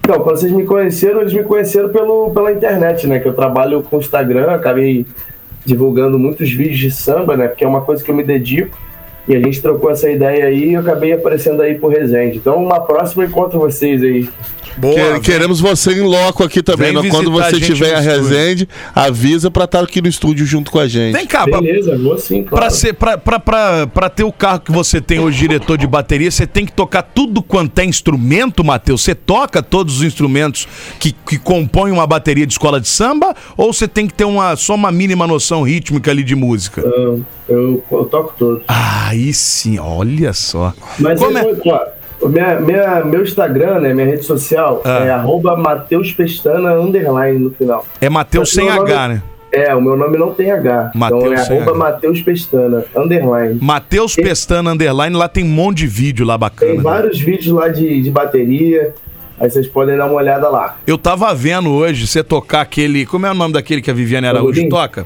Então, 0.00 0.18
quando 0.20 0.36
vocês 0.38 0.50
me 0.52 0.64
conheceram, 0.64 1.20
eles 1.20 1.32
me 1.32 1.42
conheceram 1.44 1.88
pelo, 1.90 2.30
pela 2.30 2.50
internet, 2.52 3.06
né? 3.06 3.20
Que 3.20 3.28
eu 3.28 3.34
trabalho 3.34 3.82
com 3.82 3.98
Instagram, 3.98 4.50
acabei 4.50 5.06
divulgando 5.64 6.18
muitos 6.18 6.50
vídeos 6.50 6.78
de 6.78 6.90
samba, 6.90 7.36
né? 7.36 7.46
Porque 7.48 7.64
é 7.64 7.68
uma 7.68 7.82
coisa 7.82 8.02
que 8.02 8.10
eu 8.10 8.14
me 8.14 8.24
dedico. 8.24 8.76
E 9.28 9.36
a 9.36 9.40
gente 9.40 9.60
trocou 9.60 9.90
essa 9.90 10.10
ideia 10.10 10.46
aí 10.46 10.70
e 10.70 10.74
eu 10.74 10.80
acabei 10.80 11.12
aparecendo 11.12 11.62
aí 11.62 11.74
por 11.74 11.92
Resende. 11.92 12.38
Então, 12.38 12.56
uma 12.64 12.80
próxima 12.80 13.22
eu 13.22 13.28
encontro 13.28 13.58
vocês 13.58 14.02
aí. 14.02 14.28
Boa, 14.76 14.94
Que- 15.14 15.32
queremos 15.32 15.60
você 15.60 15.92
em 15.92 16.00
loco 16.00 16.44
aqui 16.44 16.62
também. 16.62 16.92
Né? 16.94 17.08
Quando 17.10 17.28
a 17.38 17.44
você 17.44 17.56
gente 17.56 17.74
tiver 17.74 17.94
a. 17.94 18.00
Resende, 18.00 18.68
avisa 18.94 19.50
pra 19.50 19.64
estar 19.64 19.80
aqui 19.82 20.00
no 20.00 20.08
estúdio 20.08 20.46
junto 20.46 20.70
com 20.70 20.78
a 20.78 20.86
gente. 20.86 21.12
Vem 21.12 21.26
cá, 21.26 21.46
pra, 21.46 21.60
Beleza, 21.60 21.98
vou 21.98 22.16
sim, 22.16 22.44
claro. 22.44 22.64
pra, 22.64 22.70
ser, 22.70 22.94
pra, 22.94 23.18
pra, 23.18 23.38
pra, 23.40 23.86
pra 23.88 24.08
ter 24.08 24.22
o 24.24 24.32
carro 24.32 24.60
que 24.60 24.70
você 24.72 25.00
tem 25.00 25.18
hoje, 25.18 25.40
diretor 25.40 25.76
de 25.76 25.86
bateria, 25.88 26.30
você 26.30 26.46
tem 26.46 26.64
que 26.64 26.72
tocar 26.72 27.02
tudo 27.02 27.42
quanto 27.42 27.78
é 27.80 27.84
instrumento, 27.84 28.62
Matheus? 28.64 29.02
Você 29.02 29.14
toca 29.14 29.60
todos 29.60 29.98
os 29.98 30.02
instrumentos 30.04 30.66
que, 31.00 31.12
que 31.12 31.36
compõem 31.36 31.92
uma 31.92 32.06
bateria 32.06 32.46
de 32.46 32.52
escola 32.52 32.80
de 32.80 32.88
samba? 32.88 33.34
Ou 33.56 33.72
você 33.72 33.88
tem 33.88 34.06
que 34.06 34.14
ter 34.14 34.24
uma, 34.24 34.54
só 34.56 34.76
uma 34.76 34.92
mínima 34.92 35.26
noção 35.26 35.62
rítmica 35.62 36.10
ali 36.12 36.22
de 36.22 36.36
música? 36.36 36.80
Eu, 36.80 37.24
eu, 37.48 37.82
eu 37.90 38.04
toco 38.04 38.34
todos. 38.38 38.62
Aí 39.10 39.32
sim, 39.32 39.78
olha 39.78 40.32
só. 40.32 40.72
Mas 40.98 41.18
Como 41.18 41.36
é- 41.36 41.42
vou- 41.42 41.56
ó, 42.22 42.28
minha, 42.28 42.60
minha- 42.60 43.04
meu 43.04 43.22
Instagram, 43.22 43.80
né, 43.80 43.92
minha 43.92 44.06
rede 44.06 44.22
social, 44.24 44.80
Ah. 44.84 45.04
é 45.04 45.10
arroba 45.10 45.56
Mateus 45.56 46.12
Pestana 46.12 46.74
underline 46.74 47.38
no 47.40 47.50
final. 47.50 47.84
É 48.00 48.08
Matheus 48.08 48.52
sem 48.52 48.66
Meu 48.66 48.76
nome- 48.76 48.92
H, 48.92 49.08
né? 49.08 49.22
É, 49.52 49.74
o 49.74 49.80
meu 49.82 49.96
nome 49.96 50.16
não 50.16 50.32
tem 50.32 50.52
H. 50.52 50.92
Mateus 50.94 51.22
então 51.24 51.32
é 51.34 51.40
arroba 51.40 51.70
H. 51.72 51.74
Mateus 51.78 52.22
Pestana 52.22 52.84
underline. 52.96 53.58
Matheus 53.60 54.14
Pestana 54.14 54.70
Underline, 54.70 55.16
lá 55.16 55.26
tem 55.28 55.42
um 55.44 55.48
monte 55.48 55.78
de 55.78 55.86
vídeo 55.88 56.24
lá 56.24 56.38
bacana. 56.38 56.70
Tem 56.70 56.76
né? 56.78 56.84
vários 56.84 57.18
vídeos 57.18 57.48
lá 57.52 57.66
de, 57.66 58.00
de 58.00 58.10
bateria. 58.12 58.94
Aí 59.40 59.50
vocês 59.50 59.66
podem 59.66 59.96
dar 59.96 60.04
uma 60.06 60.14
olhada 60.14 60.48
lá. 60.50 60.76
Eu 60.86 60.96
tava 60.98 61.34
vendo 61.34 61.70
hoje 61.70 62.06
você 62.06 62.22
tocar 62.22 62.60
aquele. 62.60 63.04
Como 63.06 63.26
é 63.26 63.30
o 63.30 63.34
nome 63.34 63.54
daquele 63.54 63.80
que 63.82 63.90
a 63.90 63.94
Viviane 63.94 64.26
Araújo 64.28 64.68
toca? 64.68 65.04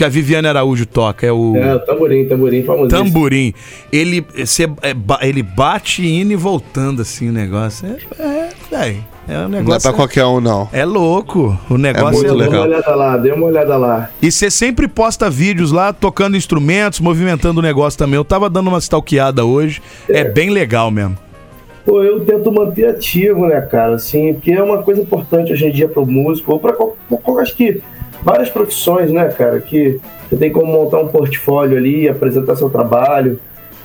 Que 0.00 0.04
a 0.04 0.08
Viviane 0.08 0.48
Araújo 0.48 0.86
toca, 0.86 1.26
é 1.26 1.30
o. 1.30 1.54
É, 1.54 1.74
o 1.74 1.78
tamborim, 1.80 2.24
tamborim 2.24 2.62
famoso. 2.62 2.88
Tamborim. 2.88 3.52
Ele, 3.92 4.24
cê, 4.46 4.64
é, 4.80 4.94
ele 5.28 5.42
bate 5.42 6.06
indo 6.06 6.32
e 6.32 6.36
voltando 6.36 7.02
assim 7.02 7.28
o 7.28 7.32
negócio. 7.32 7.86
É, 7.86 8.22
é, 8.22 8.48
véi, 8.70 9.00
é 9.28 9.32
um 9.40 9.48
Não 9.50 9.58
é 9.58 9.60
negócio. 9.60 9.82
pra 9.82 9.92
qualquer 9.92 10.24
um, 10.24 10.40
não. 10.40 10.70
É 10.72 10.86
louco. 10.86 11.54
O 11.68 11.76
negócio 11.76 12.12
muito 12.14 12.24
é, 12.24 12.28
Dê 12.28 12.32
louco. 12.32 12.44
legal. 12.50 12.60
uma 12.62 12.66
olhada 12.76 12.94
lá, 12.94 13.16
dê 13.18 13.30
uma 13.32 13.44
olhada 13.46 13.76
lá. 13.76 14.10
E 14.22 14.32
você 14.32 14.50
sempre 14.50 14.88
posta 14.88 15.28
vídeos 15.28 15.70
lá 15.70 15.92
tocando 15.92 16.34
instrumentos, 16.34 16.98
movimentando 16.98 17.60
o 17.60 17.62
negócio 17.62 17.98
também. 17.98 18.16
Eu 18.16 18.24
tava 18.24 18.48
dando 18.48 18.68
uma 18.68 18.78
stalkeada 18.78 19.44
hoje. 19.44 19.82
É, 20.08 20.24
bem 20.24 20.48
legal 20.48 20.90
mesmo. 20.90 21.14
Pô, 21.84 22.02
eu 22.02 22.20
tento 22.24 22.50
manter 22.50 22.86
ativo, 22.86 23.44
né, 23.48 23.60
cara? 23.60 23.96
Assim, 23.96 24.32
porque 24.32 24.50
é 24.52 24.62
uma 24.62 24.78
coisa 24.82 25.02
importante 25.02 25.52
hoje 25.52 25.66
em 25.66 25.70
dia 25.70 25.88
pro 25.88 26.06
músico, 26.06 26.52
ou 26.52 26.58
pra 26.58 26.72
qual- 26.72 26.96
qual- 27.22 27.38
acho 27.40 27.54
que 27.54 27.82
várias 28.22 28.48
profissões, 28.50 29.10
né, 29.10 29.28
cara? 29.28 29.60
Que 29.60 30.00
você 30.28 30.36
tem 30.36 30.50
como 30.52 30.70
montar 30.72 30.98
um 30.98 31.08
portfólio 31.08 31.76
ali, 31.76 32.08
apresentar 32.08 32.56
seu 32.56 32.70
trabalho. 32.70 33.38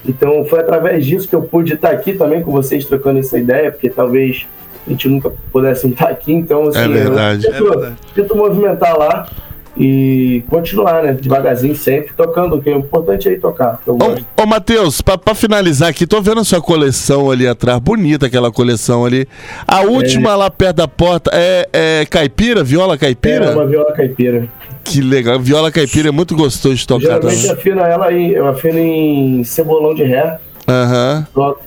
Então 0.07 0.45
foi 0.45 0.59
através 0.59 1.05
disso 1.05 1.27
que 1.27 1.35
eu 1.35 1.41
pude 1.41 1.73
estar 1.73 1.89
aqui 1.89 2.13
também 2.13 2.41
com 2.43 2.51
vocês 2.51 2.85
trocando 2.85 3.19
essa 3.19 3.37
ideia, 3.39 3.71
porque 3.71 3.89
talvez 3.89 4.45
a 4.85 4.89
gente 4.91 5.09
nunca 5.09 5.31
pudesse 5.51 5.87
estar 5.89 6.09
aqui, 6.09 6.31
então 6.33 6.67
assim, 6.67 6.79
É 6.79 6.87
verdade. 6.87 7.45
eu 7.47 7.51
tento, 7.51 7.65
É 7.65 7.69
verdade. 7.71 7.95
tento 8.13 8.35
movimentar 8.35 8.97
lá 8.97 9.27
e 9.77 10.43
continuar, 10.49 11.03
né? 11.03 11.13
Devagarzinho 11.13 11.75
sempre, 11.75 12.13
tocando, 12.15 12.55
o 12.55 12.61
que 12.61 12.69
é 12.69 12.73
importante 12.73 13.27
aí 13.27 13.37
tocar. 13.39 13.79
Ô, 13.85 14.41
ô 14.41 14.45
Matheus, 14.45 15.01
pra, 15.01 15.17
pra 15.17 15.35
finalizar 15.35 15.89
aqui, 15.89 16.07
tô 16.07 16.21
vendo 16.21 16.41
a 16.41 16.43
sua 16.43 16.61
coleção 16.61 17.29
ali 17.29 17.47
atrás. 17.47 17.79
Bonita 17.79 18.27
aquela 18.27 18.51
coleção 18.51 19.05
ali. 19.05 19.27
A 19.67 19.81
última 19.81 20.35
lá 20.35 20.49
perto 20.49 20.77
da 20.77 20.87
porta 20.87 21.31
é, 21.33 21.67
é 21.73 22.05
caipira? 22.05 22.63
Viola 22.63 22.97
caipira? 22.97 23.45
É 23.45 23.55
uma 23.55 23.67
viola 23.67 23.91
caipira. 23.91 24.47
Que 24.83 25.01
legal. 25.01 25.39
Viola 25.39 25.71
caipira 25.71 26.09
é 26.09 26.11
muito 26.11 26.35
gostoso 26.35 26.75
de 26.75 26.87
tocar 26.87 27.01
Geralmente 27.01 27.41
também. 27.41 27.51
afino 27.51 27.81
ela 27.81 28.13
em, 28.13 28.29
eu 28.31 28.47
afino 28.47 28.77
em 28.79 29.43
cebolão 29.43 29.93
de 29.93 30.03
ré. 30.03 30.37
Aham. 30.67 31.27
Pronto. 31.33 31.59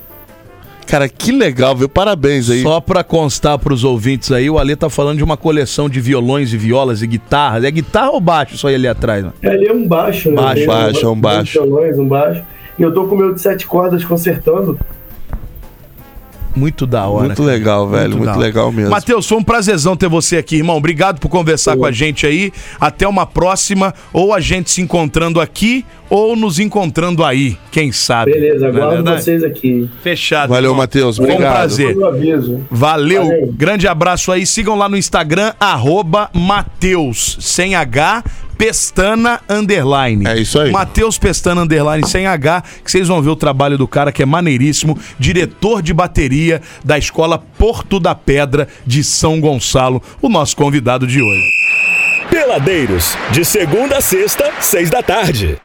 Cara, 0.88 1.06
que 1.06 1.30
legal, 1.30 1.76
viu? 1.76 1.86
Parabéns 1.86 2.48
aí. 2.48 2.62
Só 2.62 2.80
pra 2.80 3.04
constar 3.04 3.58
pros 3.58 3.84
ouvintes 3.84 4.32
aí, 4.32 4.48
o 4.48 4.58
Ale 4.58 4.74
tá 4.74 4.88
falando 4.88 5.18
de 5.18 5.24
uma 5.24 5.36
coleção 5.36 5.86
de 5.86 6.00
violões 6.00 6.54
e 6.54 6.56
violas 6.56 7.02
e 7.02 7.06
guitarras. 7.06 7.62
É 7.62 7.70
guitarra 7.70 8.10
ou 8.10 8.20
baixo 8.20 8.54
isso 8.54 8.66
aí 8.66 8.74
ali 8.74 8.88
atrás? 8.88 9.22
Né? 9.22 9.32
Ali 9.44 9.66
é 9.66 9.72
um 9.72 9.86
baixo, 9.86 10.30
né? 10.30 10.36
Baixo, 10.36 10.54
Tem 10.56 10.66
baixo, 10.66 11.04
é 11.04 11.08
um 11.10 11.20
baixo. 11.20 11.52
violões, 11.62 11.98
um 11.98 12.08
baixo. 12.08 12.42
E 12.78 12.82
eu 12.82 12.94
tô 12.94 13.06
com 13.06 13.14
o 13.14 13.18
meu 13.18 13.34
de 13.34 13.40
sete 13.40 13.66
cordas 13.66 14.02
consertando. 14.02 14.78
Muito 16.58 16.86
da 16.86 17.06
hora. 17.06 17.26
Muito 17.26 17.42
cara. 17.42 17.54
legal, 17.54 17.88
velho. 17.88 18.16
Muito, 18.16 18.30
hora. 18.30 18.38
legal 18.38 18.72
mesmo. 18.72 18.90
Matheus, 18.90 19.26
foi 19.26 19.38
um 19.38 19.42
prazerzão 19.42 19.96
ter 19.96 20.08
você 20.08 20.36
aqui, 20.36 20.56
irmão. 20.56 20.76
Obrigado 20.76 21.20
por 21.20 21.28
conversar 21.28 21.76
com 21.76 21.84
a 21.84 21.92
gente 21.92 22.26
aí. 22.26 22.52
Até 22.80 23.06
uma 23.06 23.26
próxima, 23.26 23.94
ou 24.12 24.34
a 24.34 24.40
gente 24.40 24.70
se 24.70 24.80
encontrando 24.80 25.40
aqui, 25.40 25.84
ou 26.10 26.34
nos 26.34 26.58
encontrando 26.58 27.24
aí. 27.24 27.56
Quem 27.70 27.92
sabe? 27.92 28.32
Beleza, 28.32 28.66
é 28.66 28.68
aguardo 28.68 28.94
verdade? 28.96 29.22
vocês 29.22 29.44
aqui. 29.44 29.88
Fechado. 30.02 30.50
Valeu. 30.50 30.74
Matheus. 30.74 31.16
Foi 31.16 31.26
um 31.26 31.30
Obrigado. 31.30 31.52
prazer. 31.52 31.94
Valeu. 31.94 32.64
Valeu. 32.70 33.52
Grande 33.52 33.86
abraço 33.86 34.32
aí. 34.32 34.46
Sigam 34.46 34.76
lá 34.76 34.88
no 34.88 34.96
Instagram, 34.96 35.52
arroba 35.60 36.30
Mateus, 36.32 37.36
sem 37.40 37.74
H, 37.74 38.24
Pestana 38.58 39.40
Underline. 39.48 40.26
É 40.26 40.36
isso 40.36 40.58
aí. 40.58 40.72
Mateus 40.72 41.16
Pestana 41.16 41.62
Underline, 41.62 42.06
sem 42.06 42.26
H, 42.26 42.64
que 42.84 42.90
vocês 42.90 43.06
vão 43.06 43.22
ver 43.22 43.30
o 43.30 43.36
trabalho 43.36 43.78
do 43.78 43.86
cara 43.86 44.10
que 44.10 44.22
é 44.22 44.26
maneiríssimo, 44.26 44.98
diretor 45.18 45.80
de 45.80 45.94
bateria 45.94 46.60
da 46.84 46.98
Escola 46.98 47.38
Porto 47.38 48.00
da 48.00 48.16
Pedra 48.16 48.66
de 48.84 49.04
São 49.04 49.40
Gonçalo, 49.40 50.02
o 50.20 50.28
nosso 50.28 50.56
convidado 50.56 51.06
de 51.06 51.22
hoje. 51.22 51.48
Peladeiros, 52.30 53.16
de 53.30 53.44
segunda 53.44 53.98
a 53.98 54.00
sexta, 54.00 54.52
seis 54.60 54.90
da 54.90 55.02
tarde. 55.02 55.58